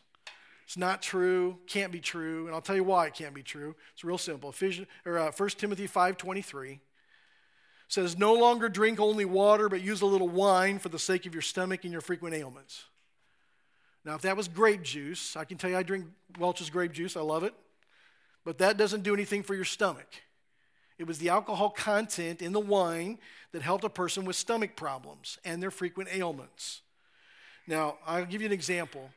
It's 0.66 0.78
not 0.78 1.02
true, 1.02 1.60
can't 1.68 1.92
be 1.92 2.00
true, 2.00 2.48
and 2.48 2.56
I'll 2.56 2.62
tell 2.62 2.76
you 2.76 2.84
why 2.84 3.06
it 3.06 3.14
can't 3.14 3.36
be 3.36 3.44
true. 3.44 3.76
It's 3.94 4.04
real 4.04 4.18
simple. 4.18 4.50
Ephesians, 4.50 4.88
or, 5.06 5.20
uh, 5.20 5.32
1 5.32 5.50
Timothy 5.50 5.88
5.23 5.88 6.80
says, 7.88 8.18
No 8.18 8.34
longer 8.34 8.68
drink 8.68 9.00
only 9.00 9.26
water, 9.26 9.70
but 9.70 9.82
use 9.82 10.02
a 10.02 10.08
little 10.08 10.28
wine 10.28 10.80
for 10.80 10.90
the 10.90 10.98
sake 10.98 11.28
of 11.28 11.34
your 11.34 11.44
stomach 11.44 11.84
and 11.84 11.92
your 11.92 12.02
frequent 12.02 12.34
ailments. 12.34 12.86
Now, 14.04 14.16
if 14.16 14.22
that 14.22 14.36
was 14.36 14.48
grape 14.48 14.82
juice, 14.82 15.36
I 15.36 15.46
can 15.46 15.58
tell 15.58 15.70
you 15.70 15.78
I 15.78 15.84
drink 15.84 16.06
Welch's 16.40 16.70
grape 16.70 16.92
juice. 16.92 17.16
I 17.16 17.22
love 17.22 17.44
it. 17.44 17.54
But 18.44 18.60
that 18.60 18.78
doesn't 18.78 19.02
do 19.02 19.14
anything 19.14 19.44
for 19.44 19.56
your 19.56 19.66
stomach. 19.66 20.08
It 20.98 21.08
was 21.08 21.18
the 21.18 21.30
alcohol 21.30 21.70
content 21.70 22.42
in 22.42 22.54
the 22.54 22.60
wine 22.60 23.20
that 23.52 23.62
helped 23.62 23.84
a 23.84 23.90
person 23.90 24.26
with 24.26 24.36
stomach 24.36 24.76
problems 24.76 25.38
and 25.44 25.62
their 25.62 25.72
frequent 25.72 26.10
ailments. 26.14 26.82
Now, 27.68 27.98
I'll 28.06 28.26
give 28.26 28.42
you 28.42 28.48
an 28.48 28.54
example. 28.54 29.10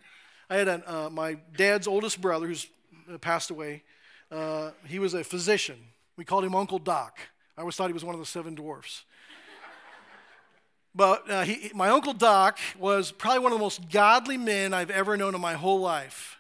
I 0.51 0.57
had 0.57 0.69
uh, 0.69 1.11
my 1.11 1.39
dad's 1.57 1.87
oldest 1.87 2.21
brother 2.21 2.47
who's 2.47 2.67
uh, 3.13 3.19
passed 3.19 3.51
away. 3.51 3.83
Uh, 4.31 4.71
he 4.87 4.99
was 4.99 5.15
a 5.15 5.23
physician. 5.23 5.77
We 6.17 6.25
called 6.25 6.45
him 6.45 6.55
Uncle 6.55 6.79
Doc. 6.79 7.19
I 7.57 7.61
always 7.61 7.77
thought 7.77 7.89
he 7.89 7.93
was 7.93 8.05
one 8.05 8.15
of 8.15 8.21
the 8.21 8.27
seven 8.27 8.55
dwarfs. 8.55 9.05
But 10.95 11.31
uh, 11.31 11.43
he, 11.43 11.71
my 11.75 11.91
Uncle 11.91 12.15
Doc 12.15 12.59
was 12.79 13.13
probably 13.13 13.41
one 13.41 13.53
of 13.53 13.59
the 13.59 13.63
most 13.63 13.89
godly 13.91 14.37
men 14.37 14.75
I've 14.75 14.91
ever 14.91 15.17
known 15.17 15.35
in 15.35 15.41
my 15.41 15.55
whole 15.55 15.81
life. 15.81 16.39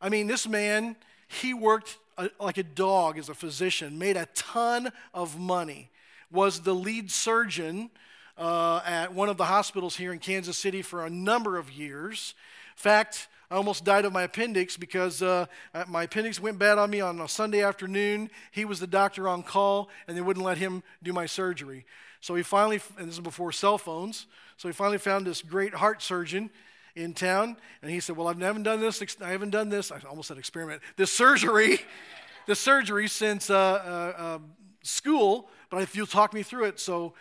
I 0.00 0.08
mean, 0.08 0.26
this 0.26 0.46
man, 0.46 0.96
he 1.28 1.54
worked 1.54 1.96
a, 2.18 2.30
like 2.40 2.58
a 2.58 2.62
dog 2.62 3.18
as 3.18 3.28
a 3.28 3.34
physician, 3.34 3.98
made 3.98 4.16
a 4.16 4.26
ton 4.34 4.92
of 5.12 5.38
money, 5.38 5.90
was 6.30 6.60
the 6.60 6.74
lead 6.74 7.10
surgeon 7.10 7.90
uh, 8.38 8.80
at 8.84 9.14
one 9.14 9.28
of 9.28 9.36
the 9.36 9.44
hospitals 9.44 9.96
here 9.96 10.12
in 10.12 10.18
Kansas 10.18 10.58
City 10.58 10.82
for 10.82 11.04
a 11.04 11.10
number 11.10 11.56
of 11.56 11.70
years. 11.70 12.34
In 12.76 12.80
fact, 12.80 13.28
I 13.50 13.54
almost 13.54 13.84
died 13.84 14.04
of 14.04 14.12
my 14.12 14.24
appendix 14.24 14.76
because 14.76 15.22
uh, 15.22 15.46
my 15.86 16.02
appendix 16.02 16.40
went 16.40 16.58
bad 16.58 16.78
on 16.78 16.90
me 16.90 17.00
on 17.00 17.20
a 17.20 17.28
Sunday 17.28 17.62
afternoon. 17.62 18.28
He 18.50 18.64
was 18.64 18.80
the 18.80 18.88
doctor 18.88 19.28
on 19.28 19.44
call, 19.44 19.88
and 20.08 20.16
they 20.16 20.20
wouldn't 20.20 20.44
let 20.44 20.58
him 20.58 20.82
do 21.02 21.12
my 21.12 21.26
surgery. 21.26 21.86
So 22.20 22.34
he 22.34 22.42
finally, 22.42 22.80
and 22.98 23.06
this 23.06 23.14
is 23.14 23.20
before 23.20 23.52
cell 23.52 23.78
phones, 23.78 24.26
so 24.56 24.68
he 24.68 24.72
finally 24.72 24.98
found 24.98 25.26
this 25.26 25.42
great 25.42 25.74
heart 25.74 26.02
surgeon 26.02 26.50
in 26.96 27.12
town, 27.12 27.56
and 27.82 27.90
he 27.90 28.00
said, 28.00 28.16
"Well, 28.16 28.26
I've 28.26 28.38
never 28.38 28.58
done 28.58 28.80
this. 28.80 29.02
I 29.20 29.30
haven't 29.30 29.50
done 29.50 29.68
this. 29.68 29.92
I 29.92 30.00
almost 30.08 30.28
said 30.28 30.38
experiment. 30.38 30.82
This 30.96 31.12
surgery, 31.12 31.78
this 32.46 32.58
surgery 32.58 33.06
since 33.06 33.50
uh, 33.50 33.54
uh, 33.54 34.20
uh, 34.20 34.38
school. 34.82 35.48
But 35.70 35.82
if 35.82 35.96
you'll 35.96 36.06
talk 36.06 36.32
me 36.32 36.42
through 36.42 36.64
it, 36.64 36.80
so 36.80 37.14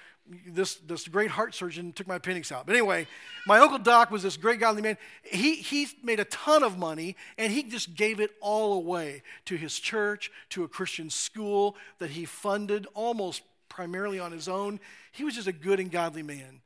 this, 0.48 0.76
this 0.76 1.08
great 1.08 1.30
heart 1.30 1.54
surgeon 1.54 1.92
took 1.92 2.08
my 2.08 2.16
appendix 2.16 2.52
out. 2.52 2.66
But 2.66 2.76
anyway, 2.76 3.08
my 3.46 3.60
Uncle 3.60 3.78
Doc 3.78 4.10
was 4.10 4.24
this 4.24 4.38
great 4.38 4.60
godly 4.60 4.82
man. 4.82 4.98
He, 5.24 5.56
he 5.56 5.88
made 6.04 6.20
a 6.20 6.26
ton 6.26 6.64
of 6.64 6.78
money 6.78 7.16
and 7.38 7.52
he 7.52 7.64
just 7.64 7.96
gave 7.96 8.20
it 8.20 8.32
all 8.42 8.74
away 8.74 9.22
to 9.46 9.56
his 9.56 9.80
church, 9.80 10.32
to 10.50 10.64
a 10.64 10.68
Christian 10.68 11.10
school 11.10 11.76
that 12.00 12.12
he 12.12 12.26
funded 12.26 12.88
almost 12.94 13.44
primarily 13.70 14.20
on 14.20 14.32
his 14.32 14.48
own. 14.48 14.80
He 15.12 15.24
was 15.24 15.36
just 15.36 15.48
a 15.48 15.54
good 15.54 15.80
and 15.80 15.92
godly 15.92 16.24
man. 16.24 16.62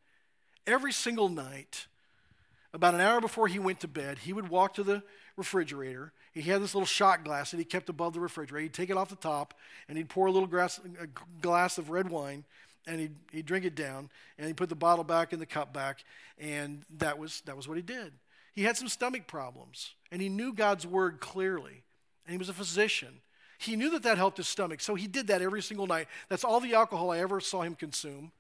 Every 0.65 0.93
single 0.93 1.29
night, 1.29 1.87
about 2.73 2.93
an 2.93 3.01
hour 3.01 3.19
before 3.19 3.47
he 3.47 3.59
went 3.59 3.79
to 3.81 3.87
bed, 3.87 4.19
he 4.19 4.33
would 4.33 4.49
walk 4.49 4.75
to 4.75 4.83
the 4.83 5.03
refrigerator. 5.35 6.11
He 6.33 6.41
had 6.41 6.61
this 6.61 6.75
little 6.75 6.85
shot 6.85 7.23
glass 7.23 7.51
that 7.51 7.57
he 7.57 7.63
kept 7.63 7.89
above 7.89 8.13
the 8.13 8.19
refrigerator. 8.19 8.63
He'd 8.63 8.73
take 8.73 8.89
it 8.89 8.97
off 8.97 9.09
the 9.09 9.15
top 9.15 9.53
and 9.87 9.97
he'd 9.97 10.09
pour 10.09 10.27
a 10.27 10.31
little 10.31 10.47
glass, 10.47 10.79
a 11.01 11.07
glass 11.41 11.77
of 11.77 11.89
red 11.89 12.09
wine 12.09 12.43
and 12.85 12.99
he'd, 12.99 13.15
he'd 13.31 13.45
drink 13.45 13.65
it 13.65 13.75
down 13.75 14.09
and 14.37 14.47
he'd 14.47 14.57
put 14.57 14.69
the 14.69 14.75
bottle 14.75 15.03
back 15.03 15.33
and 15.33 15.41
the 15.41 15.45
cup 15.45 15.73
back 15.73 16.03
and 16.37 16.83
that 16.97 17.17
was, 17.17 17.41
that 17.41 17.55
was 17.55 17.67
what 17.67 17.77
he 17.77 17.83
did 17.83 18.13
he 18.53 18.63
had 18.63 18.75
some 18.75 18.89
stomach 18.89 19.27
problems 19.27 19.93
and 20.11 20.21
he 20.21 20.29
knew 20.29 20.53
god's 20.53 20.85
word 20.85 21.19
clearly 21.19 21.83
and 22.25 22.33
he 22.33 22.37
was 22.37 22.49
a 22.49 22.53
physician 22.53 23.21
he 23.57 23.75
knew 23.75 23.91
that 23.91 24.03
that 24.03 24.17
helped 24.17 24.37
his 24.37 24.47
stomach 24.47 24.81
so 24.81 24.95
he 24.95 25.07
did 25.07 25.27
that 25.27 25.41
every 25.41 25.61
single 25.61 25.87
night 25.87 26.07
that's 26.27 26.43
all 26.43 26.59
the 26.59 26.73
alcohol 26.73 27.11
i 27.11 27.19
ever 27.19 27.39
saw 27.39 27.61
him 27.61 27.75
consume 27.75 28.31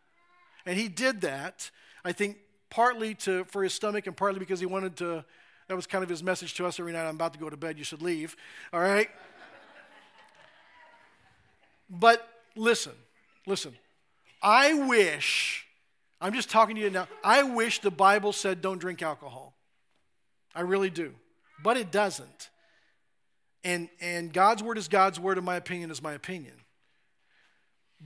and 0.65 0.77
he 0.77 0.87
did 0.87 1.21
that 1.21 1.71
i 2.03 2.11
think 2.11 2.37
partly 2.69 3.15
to, 3.15 3.45
for 3.45 3.63
his 3.63 3.73
stomach 3.73 4.07
and 4.07 4.15
partly 4.15 4.39
because 4.39 4.59
he 4.59 4.65
wanted 4.65 4.95
to 4.97 5.23
that 5.67 5.75
was 5.75 5.85
kind 5.85 6.03
of 6.03 6.09
his 6.09 6.23
message 6.23 6.55
to 6.55 6.65
us 6.65 6.79
every 6.79 6.93
night 6.93 7.07
i'm 7.07 7.15
about 7.15 7.33
to 7.33 7.39
go 7.39 7.49
to 7.49 7.57
bed 7.57 7.77
you 7.77 7.83
should 7.83 8.01
leave 8.01 8.35
all 8.73 8.79
right 8.79 9.09
but 11.89 12.27
listen 12.55 12.93
listen 13.45 13.73
I 14.41 14.73
wish, 14.73 15.67
I'm 16.21 16.33
just 16.33 16.49
talking 16.49 16.75
to 16.75 16.81
you 16.81 16.89
now, 16.89 17.07
I 17.23 17.43
wish 17.43 17.79
the 17.79 17.91
Bible 17.91 18.33
said 18.33 18.61
don't 18.61 18.79
drink 18.79 19.01
alcohol. 19.01 19.53
I 20.55 20.61
really 20.61 20.89
do. 20.89 21.13
But 21.61 21.77
it 21.77 21.91
doesn't. 21.91 22.49
And, 23.63 23.89
and 23.99 24.31
God's 24.31 24.63
word 24.63 24.77
is 24.77 24.87
God's 24.87 25.19
word, 25.19 25.37
and 25.37 25.45
my 25.45 25.57
opinion 25.57 25.91
is 25.91 26.01
my 26.01 26.13
opinion. 26.13 26.53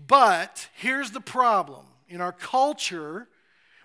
But 0.08 0.67
here's 0.73 1.12
the 1.12 1.21
problem 1.21 1.86
in 2.10 2.19
our 2.19 2.32
culture, 2.32 3.28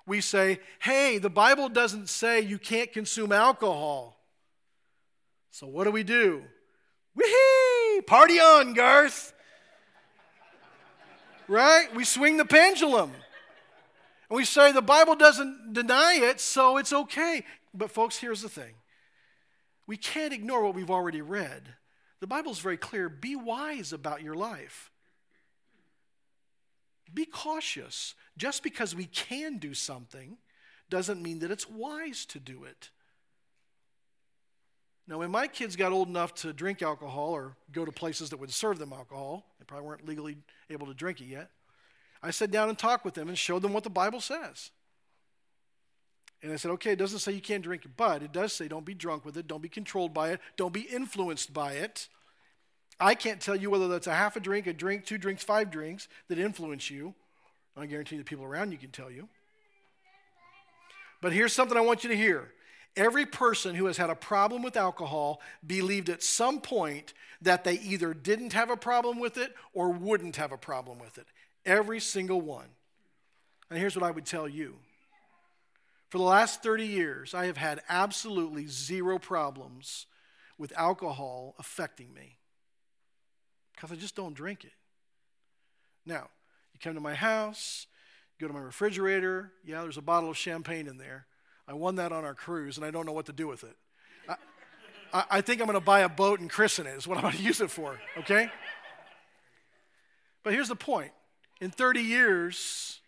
we 0.09 0.21
say, 0.21 0.61
hey, 0.81 1.19
the 1.19 1.31
Bible 1.31 1.69
doesn't 1.69 2.09
say 2.09 2.41
you 2.41 2.59
can't 2.59 2.93
consume 2.93 3.31
alcohol. 3.31 4.19
So 5.51 5.67
what 5.67 5.85
do 5.85 5.91
we 5.91 6.03
do? 6.03 6.43
Whee! 7.15 8.01
Party 8.07 8.39
on, 8.39 8.75
Garth 8.75 9.35
right? 11.49 11.93
We 11.95 12.05
swing 12.05 12.37
the 12.37 12.45
pendulum. 12.45 13.11
And 14.31 14.37
we 14.37 14.45
say 14.45 14.71
the 14.71 14.83
Bible 14.83 15.17
doesn't 15.17 15.73
deny 15.73 16.19
it, 16.23 16.41
so 16.41 16.77
it's 16.77 16.93
okay. 16.93 17.45
But, 17.75 17.91
folks, 17.91 18.19
here's 18.19 18.43
the 18.43 18.49
thing 18.49 18.75
we 19.87 19.97
can't 19.97 20.33
ignore 20.33 20.63
what 20.63 20.75
we've 20.75 20.91
already 20.91 21.23
read. 21.23 21.75
The 22.21 22.27
Bible's 22.27 22.59
very 22.59 22.77
clear 22.77 23.09
be 23.09 23.35
wise 23.35 23.93
about 23.93 24.23
your 24.23 24.35
life. 24.35 24.91
Be 27.13 27.25
cautious. 27.25 28.15
Just 28.37 28.63
because 28.63 28.95
we 28.95 29.07
can 29.07 29.59
do 29.59 29.75
something 29.75 30.39
doesn't 30.91 31.23
mean 31.23 31.41
that 31.41 31.51
it's 31.51 31.69
wise 31.69 32.25
to 32.27 32.39
do 32.39 32.65
it. 32.65 32.91
Now, 35.07 35.19
when 35.19 35.31
my 35.31 35.47
kids 35.47 35.75
got 35.75 35.93
old 35.93 36.09
enough 36.09 36.35
to 36.37 36.53
drink 36.53 36.83
alcohol 36.83 37.31
or 37.31 37.57
go 37.73 37.87
to 37.87 37.93
places 37.93 38.29
that 38.31 38.39
would 38.39 38.53
serve 38.53 38.79
them 38.79 38.93
alcohol, 38.93 39.47
they 39.59 39.65
probably 39.65 39.87
weren't 39.87 40.07
legally 40.07 40.37
able 40.69 40.87
to 40.87 40.95
drink 40.95 41.21
it 41.21 41.27
yet. 41.27 41.51
I 42.23 42.31
sat 42.31 42.51
down 42.51 42.69
and 42.69 42.79
talked 42.79 43.07
with 43.07 43.15
them 43.15 43.29
and 43.29 43.39
showed 43.39 43.63
them 43.63 43.73
what 43.73 43.85
the 43.85 43.91
Bible 43.91 44.21
says. 44.21 44.71
And 46.43 46.53
I 46.53 46.57
said, 46.57 46.71
okay, 46.73 46.93
it 46.93 46.99
doesn't 46.99 47.21
say 47.21 47.33
you 47.33 47.41
can't 47.41 47.65
drink 47.65 47.85
it, 47.85 47.93
but 47.97 48.23
it 48.23 48.33
does 48.33 48.53
say 48.53 48.69
don't 48.69 48.85
be 48.85 48.95
drunk 48.95 49.25
with 49.25 49.37
it, 49.37 49.49
don't 49.49 49.63
be 49.63 49.69
controlled 49.69 50.13
by 50.13 50.31
it, 50.31 50.41
don't 50.57 50.75
be 50.75 50.83
influenced 50.83 51.53
by 51.53 51.73
it. 51.73 52.09
I 53.01 53.15
can't 53.15 53.41
tell 53.41 53.57
you 53.57 53.71
whether 53.71 53.89
that's 53.89 54.07
a 54.07 54.15
half 54.15 54.37
a 54.37 54.41
drink, 54.41 54.67
a 54.67 54.73
drink, 54.73 55.05
two 55.05 55.19
drinks, 55.19 55.45
five 55.45 55.71
drinks 55.71 56.09
that 56.29 56.39
influence 56.39 56.91
you. 56.91 57.15
I 57.77 57.87
guarantee 57.87 58.19
the 58.19 58.25
people 58.25 58.45
around 58.45 58.73
you 58.73 58.79
can 58.79 58.91
tell 58.91 59.11
you. 59.11 59.29
But 61.21 61.33
here's 61.33 61.53
something 61.53 61.77
I 61.77 61.83
want 61.83 62.05
you 62.05 62.11
to 62.11 62.17
hear 62.17 62.53
Every 62.97 63.27
person 63.27 63.77
who 63.77 63.87
has 63.87 63.97
had 63.97 64.11
a 64.11 64.17
problem 64.17 64.63
with 64.63 64.77
alcohol 64.77 65.41
believed 65.65 66.09
at 66.09 66.21
some 66.21 66.61
point 66.61 67.13
that 67.43 67.63
they 67.63 67.75
either 67.75 68.13
didn't 68.13 68.55
have 68.55 68.71
a 68.71 68.77
problem 68.77 69.21
with 69.21 69.39
it 69.39 69.55
or 69.73 69.91
wouldn't 69.91 70.35
have 70.35 70.51
a 70.51 70.59
problem 70.59 70.99
with 70.99 71.17
it. 71.17 71.27
Every 71.65 72.01
single 72.01 72.41
one. 72.41 72.67
And 73.71 73.79
here's 73.79 73.95
what 73.95 74.05
I 74.05 74.11
would 74.11 74.27
tell 74.27 74.49
you 74.49 74.79
for 76.09 76.19
the 76.19 76.25
last 76.25 76.63
30 76.63 76.87
years, 76.87 77.35
I 77.35 77.47
have 77.47 77.59
had 77.59 77.83
absolutely 77.89 78.67
zero 78.67 79.19
problems 79.19 80.07
with 80.57 80.73
alcohol 80.77 81.55
affecting 81.59 82.13
me 82.15 82.39
because 83.79 83.97
I 83.97 84.01
just 84.01 84.17
don't 84.17 84.35
drink 84.35 84.65
it. 84.65 84.73
Now, 86.05 86.29
you 86.73 86.81
come 86.83 86.95
to 86.95 87.01
my 87.01 87.15
house, 87.15 87.87
you 88.39 88.47
go 88.47 88.53
to 88.53 88.59
my 88.59 88.65
refrigerator, 88.65 89.53
yeah, 89.65 89.83
there's 89.83 89.97
a 89.97 90.03
bottle 90.03 90.31
of 90.31 90.37
champagne 90.37 90.89
in 90.89 90.99
there. 90.99 91.27
I 91.69 91.75
won 91.75 91.97
that 91.97 92.11
on 92.11 92.25
our 92.25 92.35
cruise, 92.35 92.77
and 92.77 92.85
I 92.85 92.91
don't 92.91 93.07
know 93.07 93.13
what 93.13 93.27
to 93.27 93.33
do 93.33 93.47
with 93.47 93.63
it. 93.63 93.77
I, 95.13 95.25
I 95.31 95.41
think 95.41 95.61
I'm 95.61 95.67
going 95.67 95.79
to 95.79 95.85
buy 95.85 96.01
a 96.01 96.09
boat 96.09 96.41
and 96.41 96.51
christen 96.51 96.87
it, 96.87 96.97
is 96.97 97.07
what 97.07 97.19
I'm 97.19 97.23
going 97.23 97.37
to 97.37 97.43
use 97.43 97.61
it 97.61 97.71
for, 97.71 98.01
okay? 98.19 98.51
But 100.43 100.55
here's 100.55 100.69
the 100.69 100.77
point 100.77 101.13
in 101.61 101.71
30 101.71 102.01
years, 102.01 103.01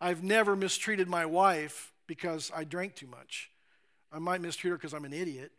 I've 0.00 0.22
never 0.22 0.56
mistreated 0.56 1.08
my 1.08 1.26
wife 1.26 1.92
because 2.06 2.50
I 2.54 2.64
drank 2.64 2.94
too 2.94 3.08
much. 3.08 3.50
I 4.10 4.18
might 4.18 4.40
mistreat 4.40 4.70
her 4.70 4.76
because 4.78 4.94
I'm 4.94 5.04
an 5.04 5.12
idiot, 5.12 5.52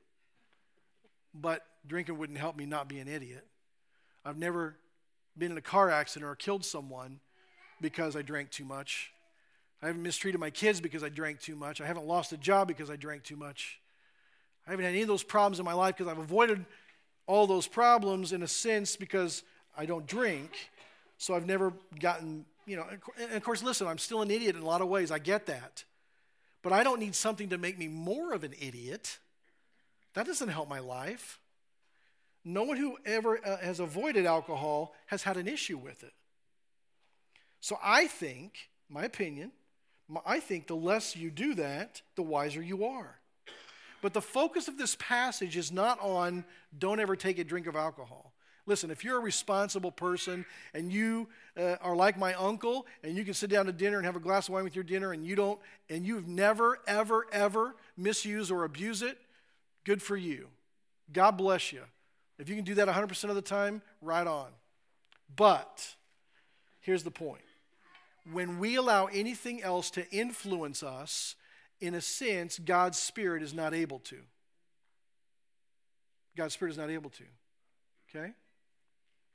but 1.36 1.64
drinking 1.86 2.18
wouldn't 2.18 2.40
help 2.40 2.58
me 2.58 2.66
not 2.66 2.88
be 2.88 3.00
an 3.00 3.08
idiot. 3.08 3.46
I've 4.26 4.38
never 4.38 4.76
been 5.38 5.52
in 5.52 5.58
a 5.58 5.62
car 5.62 5.90
accident 5.90 6.30
or 6.30 6.36
killed 6.36 6.66
someone 6.66 7.20
because 7.82 8.16
I 8.16 8.22
drank 8.22 8.52
too 8.52 8.66
much. 8.66 9.12
I 9.82 9.88
haven't 9.88 10.04
mistreated 10.04 10.40
my 10.40 10.50
kids 10.50 10.82
because 10.82 11.04
I 11.04 11.10
drank 11.10 11.40
too 11.40 11.56
much. 11.56 11.80
I 11.80 11.86
haven't 11.86 12.06
lost 12.06 12.34
a 12.34 12.38
job 12.38 12.68
because 12.68 12.90
I 12.90 12.98
drank 12.98 13.24
too 13.24 13.38
much. 13.38 13.80
I 14.68 14.72
haven't 14.72 14.86
had 14.86 14.92
any 14.92 15.02
of 15.02 15.08
those 15.08 15.24
problems 15.24 15.60
in 15.60 15.66
my 15.66 15.74
life 15.74 15.96
because 15.96 16.12
I've 16.12 16.20
avoided 16.20 16.66
all 17.28 17.48
those 17.48 17.68
problems 17.68 18.34
in 18.34 18.44
a 18.44 18.48
sense 18.48 18.96
because 18.96 19.44
I 19.78 19.86
don't 19.86 20.06
drink. 20.06 20.52
So 21.18 21.34
I've 21.34 21.46
never 21.46 21.74
gotten, 22.00 22.46
you 22.66 22.76
know, 22.76 22.86
and 23.20 23.34
of 23.34 23.44
course, 23.44 23.64
listen, 23.64 23.88
I'm 23.88 23.98
still 23.98 24.22
an 24.22 24.32
idiot 24.32 24.56
in 24.56 24.62
a 24.62 24.66
lot 24.66 24.82
of 24.82 24.90
ways. 24.90 25.12
I 25.12 25.20
get 25.20 25.46
that. 25.46 25.86
But 26.62 26.74
I 26.74 26.84
don't 26.84 27.00
need 27.00 27.16
something 27.16 27.50
to 27.50 27.58
make 27.58 27.78
me 27.78 27.88
more 27.88 28.34
of 28.34 28.44
an 28.44 28.54
idiot. 28.60 29.20
That 30.14 30.26
doesn't 30.26 30.50
help 30.50 30.68
my 30.68 30.80
life. 30.80 31.40
No 32.50 32.64
one 32.64 32.78
who 32.78 32.98
ever 33.06 33.40
uh, 33.46 33.58
has 33.58 33.80
avoided 33.80 34.26
alcohol 34.26 34.96
has 35.06 35.22
had 35.22 35.38
an 35.38 35.48
issue 35.48 35.78
with 35.78 36.02
it. 36.02 36.14
So 37.62 37.78
I 37.84 38.08
think, 38.08 38.70
my 38.90 39.04
opinion, 39.04 39.52
I 40.26 40.40
think 40.40 40.66
the 40.66 40.76
less 40.76 41.16
you 41.16 41.30
do 41.30 41.54
that, 41.56 42.02
the 42.16 42.24
wiser 42.24 42.60
you 42.60 42.86
are. 42.86 43.20
But 44.02 44.14
the 44.14 44.22
focus 44.22 44.68
of 44.68 44.80
this 44.80 44.96
passage 44.96 45.58
is 45.58 45.72
not 45.72 46.00
on 46.02 46.44
don't 46.78 47.00
ever 47.00 47.16
take 47.16 47.38
a 47.38 47.44
drink 47.44 47.68
of 47.68 47.76
alcohol. 47.76 48.34
Listen, 48.66 48.90
if 48.90 49.04
you're 49.04 49.18
a 49.18 49.22
responsible 49.22 49.92
person 49.92 50.44
and 50.74 50.92
you 50.92 51.28
uh, 51.56 51.76
are 51.82 51.96
like 51.96 52.18
my 52.18 52.34
uncle 52.34 52.88
and 53.04 53.16
you 53.16 53.26
can 53.26 53.36
sit 53.36 53.52
down 53.52 53.68
to 53.68 53.72
dinner 53.72 53.98
and 53.98 54.08
have 54.08 54.16
a 54.16 54.20
glass 54.20 54.48
of 54.48 54.56
wine 54.56 54.64
with 54.64 54.76
your 54.76 54.84
dinner 54.84 55.12
and 55.12 55.24
you 55.24 55.36
don't 55.36 55.60
and 55.88 56.04
you've 56.04 56.28
never 56.28 56.80
ever 56.88 57.28
ever 57.32 57.76
misuse 57.96 58.50
or 58.50 58.64
abuse 58.64 59.04
it, 59.04 59.20
good 59.84 60.02
for 60.02 60.18
you. 60.18 60.48
God 61.14 61.32
bless 61.32 61.72
you. 61.72 61.82
If 62.40 62.48
you 62.48 62.56
can 62.56 62.64
do 62.64 62.76
that 62.76 62.88
100% 62.88 63.30
of 63.30 63.36
the 63.36 63.42
time, 63.42 63.82
right 64.02 64.26
on. 64.26 64.48
But 65.36 65.96
here's 66.80 67.04
the 67.04 67.12
point 67.12 67.42
when 68.32 68.60
we 68.60 68.76
allow 68.76 69.08
anything 69.08 69.62
else 69.62 69.90
to 69.92 70.10
influence 70.12 70.84
us, 70.84 71.36
in 71.82 71.96
a 71.96 72.02
sense, 72.02 72.60
God's 72.60 72.98
Spirit 72.98 73.44
is 73.44 73.54
not 73.54 73.74
able 73.74 74.00
to. 74.00 74.18
God's 76.36 76.54
Spirit 76.54 76.72
is 76.72 76.78
not 76.78 76.90
able 76.90 77.10
to. 77.12 77.24
Okay? 78.10 78.32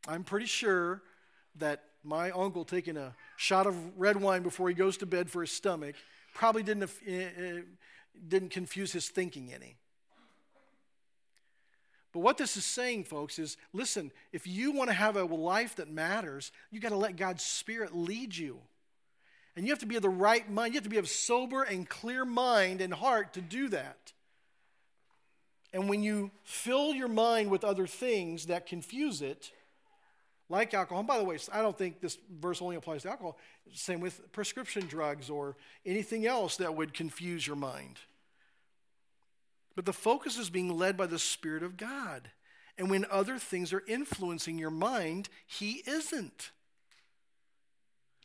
I'm 0.07 0.25
pretty 0.25 0.47
sure 0.47 1.03
that 1.57 1.83
my 2.03 2.31
uncle 2.31 2.65
taking 2.65 2.97
a 2.97 3.15
shot 3.37 3.67
of 3.67 3.75
red 3.99 4.21
wine 4.21 4.43
before 4.43 4.69
he 4.69 4.75
goes 4.75 4.97
to 4.99 5.07
bed 5.07 5.31
for 5.31 5.41
his 5.41 5.51
stomach 5.51 5.95
probably 6.35 6.63
didn't, 6.63 6.85
uh, 6.85 7.63
didn't 8.29 8.51
confuse 8.51 8.93
his 8.93 9.09
thinking 9.09 9.53
any. 9.53 9.77
But 12.15 12.21
what 12.21 12.39
this 12.39 12.57
is 12.57 12.65
saying, 12.65 13.05
folks, 13.05 13.41
is 13.41 13.57
listen, 13.73 14.13
if 14.33 14.47
you 14.47 14.71
want 14.71 14.89
to 14.89 14.95
have 14.95 15.17
a 15.17 15.25
life 15.25 15.77
that 15.77 15.91
matters, 15.91 16.53
you 16.71 16.79
got 16.81 16.91
to 16.91 16.97
let 16.97 17.17
God's 17.17 17.43
Spirit 17.43 17.95
lead 17.95 18.37
you. 18.37 18.61
And 19.57 19.67
you 19.67 19.73
have 19.73 19.81
to 19.81 19.87
be 19.87 19.97
of 19.97 20.03
the 20.03 20.09
right 20.09 20.49
mind. 20.49 20.73
You 20.73 20.79
have 20.79 20.85
to 20.85 20.91
be 20.91 20.99
of 20.99 21.09
sober 21.09 21.65
and 21.65 21.89
clear 21.89 22.25
mind 22.25 22.81
and 22.81 22.95
heart 22.95 23.35
to 23.35 23.41
do 23.41 23.69
that. 23.71 24.13
And 25.73 25.89
when 25.89 26.05
you 26.05 26.31
fill 26.45 26.95
your 26.95 27.09
mind 27.09 27.51
with 27.51 27.65
other 27.65 27.89
things 27.89 28.47
that 28.47 28.67
confuse 28.67 29.21
it, 29.21 29.51
like 30.49 30.73
alcohol, 30.73 31.01
and 31.01 31.09
by 31.09 31.19
the 31.19 31.25
way, 31.25 31.37
I 31.53 31.63
don't 31.63 31.77
think 31.77 32.01
this 32.01 32.17
verse 32.31 32.63
only 32.63 32.77
applies 32.77 33.03
to 33.03 33.11
alcohol, 33.11 33.39
same 33.73 33.99
with 33.99 34.31
prescription 34.31 34.87
drugs 34.87 35.31
or 35.31 35.57
anything 35.85 36.27
else 36.27 36.59
that 36.59 36.77
would 36.77 36.95
confuse 36.95 37.45
your 37.45 37.57
mind. 37.57 37.99
But 39.75 39.87
the 39.87 39.93
focus 39.93 40.39
is 40.39 40.51
being 40.51 40.77
led 40.77 40.97
by 40.97 41.07
the 41.07 41.19
Spirit 41.19 41.63
of 41.63 41.77
God. 41.77 42.31
And 42.77 42.91
when 42.91 43.07
other 43.11 43.39
things 43.39 43.73
are 43.73 43.83
influencing 43.87 44.59
your 44.59 44.71
mind, 44.71 45.29
He 45.47 45.83
isn't. 45.87 46.51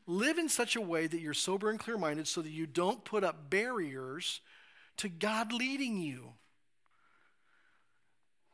Live 0.08 0.40
in 0.40 0.50
such 0.50 0.76
a 0.76 0.82
way 0.82 1.06
that 1.06 1.20
you're 1.20 1.36
sober 1.36 1.70
and 1.70 1.80
clear 1.80 1.98
minded 1.98 2.28
so 2.28 2.42
that 2.42 2.50
you 2.50 2.66
don't 2.66 3.06
put 3.06 3.24
up 3.24 3.50
barriers 3.50 4.42
to 4.98 5.08
God 5.08 5.54
leading 5.54 6.00
you. 6.00 6.34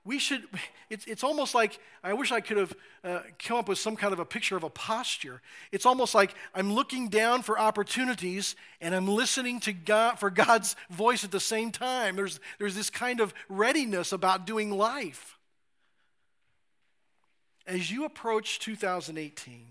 We 0.06 0.20
should, 0.20 0.44
it's, 0.90 1.06
it's 1.06 1.24
almost 1.24 1.56
like, 1.56 1.80
I 2.04 2.14
wish 2.14 2.32
I 2.32 2.40
could 2.40 2.58
have 2.58 2.76
uh, 3.04 3.20
come 3.40 3.58
up 3.58 3.68
with 3.68 3.80
some 3.80 3.96
kind 3.96 4.14
of 4.14 4.20
a 4.20 4.26
picture 4.26 4.56
of 4.56 4.64
a 4.64 4.70
posture. 4.70 5.42
It's 5.72 5.86
almost 5.86 6.14
like 6.14 6.36
I'm 6.54 6.72
looking 6.72 7.10
down 7.10 7.42
for 7.42 7.60
opportunities 7.60 8.56
and 8.80 8.94
I'm 8.96 9.08
listening 9.08 9.60
to 9.62 9.74
God, 9.74 10.20
for 10.20 10.30
God's 10.30 10.76
voice 10.92 11.24
at 11.24 11.32
the 11.32 11.40
same 11.40 11.72
time. 11.72 12.16
There's, 12.16 12.40
there's 12.60 12.76
this 12.76 12.92
kind 12.92 13.20
of 13.20 13.34
readiness 13.50 14.12
about 14.12 14.46
doing 14.46 14.70
life. 14.70 15.40
As 17.66 17.90
you 17.90 18.06
approach 18.06 18.60
2018, 18.60 19.66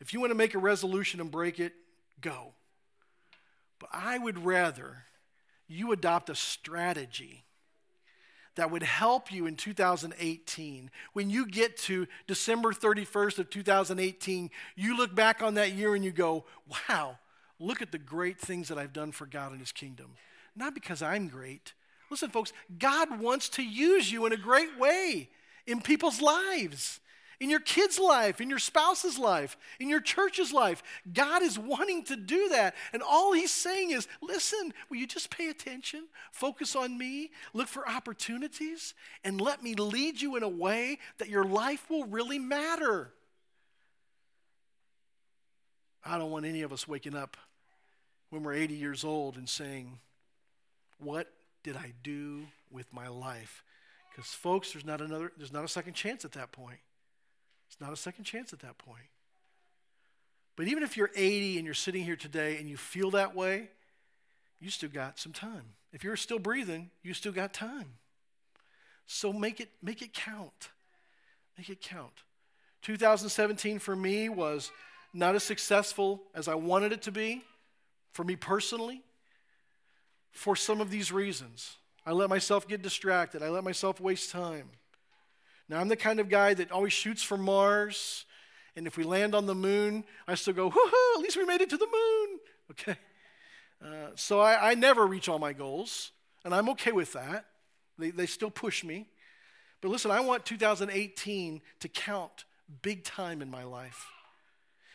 if 0.00 0.12
you 0.12 0.18
want 0.18 0.32
to 0.32 0.36
make 0.36 0.54
a 0.54 0.58
resolution 0.58 1.20
and 1.20 1.30
break 1.30 1.60
it, 1.60 1.72
go. 2.20 2.52
But 3.78 3.90
I 3.92 4.18
would 4.18 4.44
rather 4.44 5.04
you 5.68 5.92
adopt 5.92 6.30
a 6.30 6.34
strategy 6.34 7.45
that 8.56 8.70
would 8.70 8.82
help 8.82 9.32
you 9.32 9.46
in 9.46 9.54
2018. 9.54 10.90
When 11.12 11.30
you 11.30 11.46
get 11.46 11.76
to 11.78 12.06
December 12.26 12.72
31st 12.72 13.38
of 13.38 13.50
2018, 13.50 14.50
you 14.74 14.96
look 14.96 15.14
back 15.14 15.42
on 15.42 15.54
that 15.54 15.72
year 15.72 15.94
and 15.94 16.04
you 16.04 16.10
go, 16.10 16.44
wow, 16.88 17.18
look 17.60 17.80
at 17.80 17.92
the 17.92 17.98
great 17.98 18.38
things 18.38 18.68
that 18.68 18.78
I've 18.78 18.92
done 18.92 19.12
for 19.12 19.26
God 19.26 19.52
and 19.52 19.60
His 19.60 19.72
kingdom. 19.72 20.12
Not 20.56 20.74
because 20.74 21.02
I'm 21.02 21.28
great. 21.28 21.74
Listen, 22.10 22.30
folks, 22.30 22.52
God 22.78 23.20
wants 23.20 23.48
to 23.50 23.62
use 23.62 24.10
you 24.10 24.26
in 24.26 24.32
a 24.32 24.36
great 24.36 24.78
way 24.78 25.28
in 25.66 25.80
people's 25.80 26.20
lives 26.20 27.00
in 27.40 27.50
your 27.50 27.60
kid's 27.60 27.98
life, 27.98 28.40
in 28.40 28.48
your 28.48 28.58
spouse's 28.58 29.18
life, 29.18 29.56
in 29.78 29.88
your 29.88 30.00
church's 30.00 30.52
life. 30.52 30.82
God 31.12 31.42
is 31.42 31.58
wanting 31.58 32.04
to 32.04 32.16
do 32.16 32.48
that. 32.50 32.74
And 32.92 33.02
all 33.02 33.32
He's 33.32 33.52
saying 33.52 33.90
is 33.90 34.08
listen, 34.22 34.72
will 34.88 34.96
you 34.96 35.06
just 35.06 35.30
pay 35.30 35.48
attention? 35.48 36.06
Focus 36.32 36.74
on 36.74 36.96
me, 36.96 37.30
look 37.52 37.68
for 37.68 37.88
opportunities, 37.88 38.94
and 39.24 39.40
let 39.40 39.62
me 39.62 39.74
lead 39.74 40.20
you 40.20 40.36
in 40.36 40.42
a 40.42 40.48
way 40.48 40.98
that 41.18 41.28
your 41.28 41.44
life 41.44 41.88
will 41.90 42.04
really 42.04 42.38
matter. 42.38 43.12
I 46.04 46.18
don't 46.18 46.30
want 46.30 46.46
any 46.46 46.62
of 46.62 46.72
us 46.72 46.86
waking 46.86 47.16
up 47.16 47.36
when 48.30 48.42
we're 48.42 48.54
80 48.54 48.74
years 48.74 49.04
old 49.04 49.36
and 49.36 49.48
saying, 49.48 49.98
What 50.98 51.32
did 51.62 51.76
I 51.76 51.92
do 52.02 52.46
with 52.70 52.92
my 52.92 53.08
life? 53.08 53.64
Because, 54.10 54.30
folks, 54.30 54.72
there's 54.72 54.84
not 54.84 55.00
another, 55.00 55.32
there's 55.36 55.52
not 55.52 55.64
a 55.64 55.68
second 55.68 55.94
chance 55.94 56.24
at 56.24 56.32
that 56.32 56.52
point. 56.52 56.78
It's 57.68 57.80
not 57.80 57.92
a 57.92 57.96
second 57.96 58.24
chance 58.24 58.52
at 58.52 58.60
that 58.60 58.78
point. 58.78 59.08
But 60.56 60.68
even 60.68 60.82
if 60.82 60.96
you're 60.96 61.10
80 61.14 61.58
and 61.58 61.64
you're 61.64 61.74
sitting 61.74 62.02
here 62.02 62.16
today 62.16 62.56
and 62.58 62.68
you 62.68 62.76
feel 62.76 63.10
that 63.12 63.34
way, 63.34 63.68
you 64.60 64.70
still 64.70 64.88
got 64.88 65.18
some 65.18 65.32
time. 65.32 65.74
If 65.92 66.02
you're 66.02 66.16
still 66.16 66.38
breathing, 66.38 66.90
you 67.02 67.12
still 67.14 67.32
got 67.32 67.52
time. 67.52 67.94
So 69.06 69.32
make 69.32 69.60
it 69.60 69.70
make 69.82 70.02
it 70.02 70.12
count. 70.12 70.70
Make 71.56 71.70
it 71.70 71.80
count. 71.80 72.12
2017 72.82 73.78
for 73.78 73.94
me 73.94 74.28
was 74.28 74.70
not 75.12 75.34
as 75.34 75.42
successful 75.42 76.22
as 76.34 76.48
I 76.48 76.54
wanted 76.54 76.92
it 76.92 77.02
to 77.02 77.12
be 77.12 77.42
for 78.12 78.24
me 78.24 78.36
personally 78.36 79.02
for 80.32 80.54
some 80.54 80.80
of 80.80 80.90
these 80.90 81.10
reasons. 81.12 81.76
I 82.04 82.12
let 82.12 82.28
myself 82.28 82.68
get 82.68 82.82
distracted. 82.82 83.42
I 83.42 83.48
let 83.48 83.64
myself 83.64 84.00
waste 84.00 84.30
time. 84.30 84.70
Now, 85.68 85.80
I'm 85.80 85.88
the 85.88 85.96
kind 85.96 86.20
of 86.20 86.28
guy 86.28 86.54
that 86.54 86.70
always 86.70 86.92
shoots 86.92 87.22
for 87.22 87.36
Mars, 87.36 88.24
and 88.76 88.86
if 88.86 88.96
we 88.96 89.04
land 89.04 89.34
on 89.34 89.46
the 89.46 89.54
moon, 89.54 90.04
I 90.28 90.34
still 90.36 90.54
go, 90.54 90.70
woohoo, 90.70 91.16
at 91.16 91.22
least 91.22 91.36
we 91.36 91.44
made 91.44 91.60
it 91.60 91.70
to 91.70 91.76
the 91.76 91.86
moon. 91.86 92.38
Okay? 92.68 92.96
Uh, 93.80 94.08
so 94.16 94.40
I, 94.40 94.72
I, 94.72 94.74
never 94.74 95.06
reach 95.06 95.28
all 95.28 95.38
my 95.38 95.52
goals, 95.52 96.10
and 96.44 96.52
I'm 96.52 96.68
okay 96.70 96.90
with 96.90 97.12
that. 97.12 97.44
They, 97.96 98.10
they 98.10 98.26
still 98.26 98.50
push 98.50 98.82
me. 98.82 99.06
But 99.80 99.92
listen, 99.92 100.10
I 100.10 100.18
want 100.18 100.44
2018 100.44 101.62
to 101.78 101.88
count 101.88 102.44
big 102.82 103.04
time 103.04 103.40
in 103.40 103.52
my 103.52 103.62
life. 103.62 104.04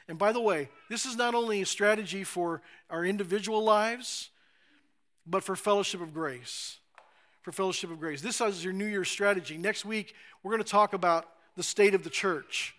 And 0.10 0.18
by 0.18 0.34
the 0.34 0.42
way, 0.42 0.68
this 0.90 1.06
is 1.06 1.16
not 1.16 1.34
only 1.34 1.62
a 1.62 1.66
strategy 1.66 2.26
for 2.26 2.62
our 2.90 3.06
individual 3.06 3.64
lives, 3.64 4.32
but 5.26 5.46
for 5.46 5.56
fellowship 5.56 6.02
of 6.02 6.14
grace 6.14 6.81
for 7.42 7.52
Fellowship 7.52 7.92
of 7.92 8.00
Grace. 8.00 8.22
This 8.22 8.40
is 8.40 8.64
your 8.64 8.74
New 8.74 8.86
Year's 8.86 9.10
strategy. 9.10 9.58
Next 9.58 9.84
week, 9.84 10.14
we're 10.44 10.52
going 10.52 10.64
to 10.64 10.70
talk 10.70 10.94
about 10.94 11.28
the 11.56 11.64
state 11.64 11.96
of 11.96 12.04
the 12.04 12.10
church. 12.10 12.76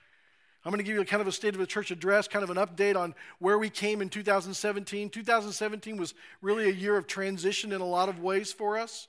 I'm 0.65 0.71
going 0.71 0.79
to 0.79 0.85
give 0.85 0.95
you 0.95 1.01
a 1.01 1.05
kind 1.05 1.21
of 1.21 1.27
a 1.27 1.33
state 1.33 1.55
of 1.55 1.61
the 1.61 1.67
church 1.67 1.91
address, 1.91 2.29
kind 2.29 2.45
of 2.45 2.51
an 2.51 2.57
update 2.57 2.97
on 2.97 3.15
where 3.41 3.59
we 3.59 3.69
came 3.69 4.01
in 4.01 4.09
2017. 4.09 5.11
2017 5.11 5.97
was 5.97 6.15
really 6.41 6.71
a 6.71 6.73
year 6.73 6.97
of 6.97 7.09
transition 7.09 7.73
in 7.73 7.81
a 7.81 7.87
lot 7.87 8.09
of 8.09 8.21
ways 8.21 8.53
for 8.53 8.79
us. 8.79 9.09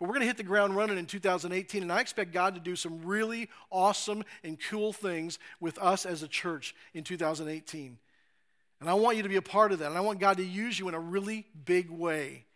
But 0.00 0.06
we're 0.06 0.14
going 0.14 0.22
to 0.22 0.26
hit 0.26 0.38
the 0.38 0.42
ground 0.42 0.74
running 0.74 0.98
in 0.98 1.06
2018, 1.06 1.82
and 1.82 1.92
I 1.92 2.00
expect 2.00 2.32
God 2.32 2.54
to 2.54 2.60
do 2.60 2.74
some 2.74 3.04
really 3.04 3.48
awesome 3.70 4.24
and 4.42 4.58
cool 4.58 4.92
things 4.92 5.38
with 5.60 5.78
us 5.78 6.04
as 6.04 6.24
a 6.24 6.28
church 6.28 6.74
in 6.94 7.04
2018. 7.04 7.98
And 8.80 8.90
I 8.90 8.94
want 8.94 9.18
you 9.18 9.22
to 9.22 9.28
be 9.28 9.36
a 9.36 9.42
part 9.42 9.70
of 9.70 9.78
that, 9.80 9.88
and 9.88 9.96
I 9.96 10.00
want 10.00 10.18
God 10.18 10.38
to 10.38 10.44
use 10.44 10.78
you 10.78 10.88
in 10.88 10.94
a 10.94 11.00
really 11.00 11.46
big 11.66 11.90
way. 11.90 12.46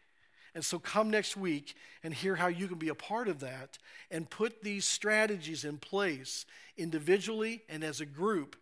And 0.54 0.64
so 0.64 0.78
come 0.78 1.10
next 1.10 1.36
week 1.36 1.74
and 2.02 2.14
hear 2.14 2.36
how 2.36 2.46
you 2.46 2.68
can 2.68 2.78
be 2.78 2.88
a 2.88 2.94
part 2.94 3.28
of 3.28 3.40
that 3.40 3.78
and 4.10 4.30
put 4.30 4.62
these 4.62 4.84
strategies 4.84 5.64
in 5.64 5.78
place 5.78 6.46
individually 6.76 7.62
and 7.68 7.82
as 7.82 8.00
a 8.00 8.06
group 8.06 8.56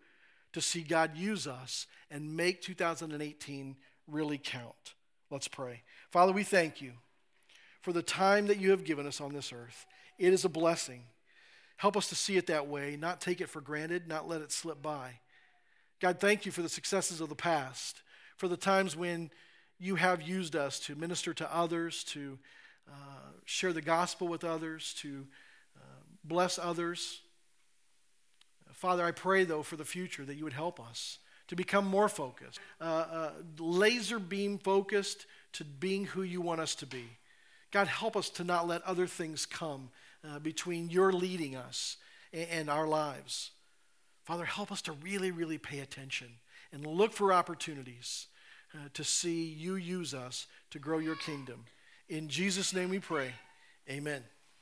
to 0.53 0.61
see 0.61 0.83
God 0.83 1.17
use 1.17 1.47
us 1.47 1.87
and 2.11 2.37
make 2.37 2.63
2018 2.63 3.77
really 4.07 4.39
count. 4.39 4.95
Let's 5.31 5.49
pray. 5.49 5.83
Father, 6.11 6.33
we 6.33 6.45
thank 6.45 6.81
you 6.81 6.93
for 7.81 7.93
the 7.93 8.03
time 8.03 8.47
that 8.47 8.61
you 8.61 8.71
have 8.71 8.85
given 8.85 9.07
us 9.07 9.21
on 9.21 9.33
this 9.33 9.53
earth. 9.53 9.87
It 10.19 10.33
is 10.33 10.45
a 10.45 10.49
blessing. 10.49 11.03
Help 11.77 11.97
us 11.97 12.09
to 12.09 12.15
see 12.15 12.37
it 12.37 12.47
that 12.47 12.69
way, 12.69 12.97
not 12.97 13.21
take 13.21 13.41
it 13.41 13.49
for 13.49 13.61
granted, 13.61 14.07
not 14.07 14.29
let 14.29 14.41
it 14.41 14.53
slip 14.53 14.81
by. 14.81 15.19
God, 16.01 16.21
thank 16.21 16.47
you 16.47 16.53
for 16.53 16.63
the 16.63 16.69
successes 16.69 17.21
of 17.21 17.29
the 17.29 17.35
past, 17.35 18.03
for 18.37 18.49
the 18.49 18.57
times 18.57 18.97
when 18.97 19.31
you 19.83 19.97
have 19.97 20.23
used 20.23 20.55
us 20.55 20.79
to 20.79 20.95
minister 20.95 21.35
to 21.35 21.55
others, 21.55 22.05
to 22.05 22.39
uh, 22.89 23.33
share 23.45 23.73
the 23.73 23.83
gospel 23.83 24.29
with 24.29 24.45
others, 24.45 24.95
to 24.99 25.27
uh, 25.77 25.81
bless 26.23 26.57
others. 26.57 27.21
Father, 28.71 29.05
I 29.05 29.11
pray, 29.11 29.43
though, 29.43 29.65
for 29.65 29.75
the 29.75 29.85
future 29.85 30.25
that 30.25 30.37
you 30.37 30.45
would 30.45 30.53
help 30.53 30.79
us 30.79 31.19
to 31.49 31.57
become 31.57 31.85
more 31.85 32.09
focused, 32.09 32.61
uh, 32.81 32.85
uh, 32.85 33.31
laser 33.59 34.21
beam 34.21 34.57
focused 34.57 35.27
to 35.55 35.65
being 35.65 36.05
who 36.05 36.23
you 36.23 36.41
want 36.41 36.61
us 36.61 36.77
to 36.77 36.87
be. 36.87 37.05
God, 37.73 37.89
help 37.89 38.17
us 38.17 38.31
to 38.31 38.45
not 38.45 38.69
let 38.69 38.83
other 38.83 39.09
things 39.09 39.47
come 39.47 39.91
uh, 40.25 40.39
between 40.39 40.91
your 40.91 41.13
leading 41.13 41.57
us 41.57 41.97
and, 42.33 42.49
and 42.51 42.71
our 42.71 42.87
lives. 42.87 43.51
Father, 44.23 44.45
help 44.45 44.71
us 44.71 44.83
to 44.83 44.93
really, 44.93 45.33
really 45.33 45.59
pay 45.59 45.81
attention 45.81 46.29
and 46.73 46.87
look 46.87 47.13
for 47.13 47.33
opportunities 47.33 48.29
uh, 48.75 48.89
to 48.95 49.05
see 49.05 49.45
you 49.45 49.77
use 49.77 50.15
us 50.15 50.47
to 50.71 50.79
grow 50.79 50.99
your 50.99 51.17
kingdom. 51.17 51.65
In 52.09 52.29
Jesus' 52.29 52.75
name 52.75 52.91
we 52.91 52.99
pray. 52.99 53.33
Amen. 53.89 54.23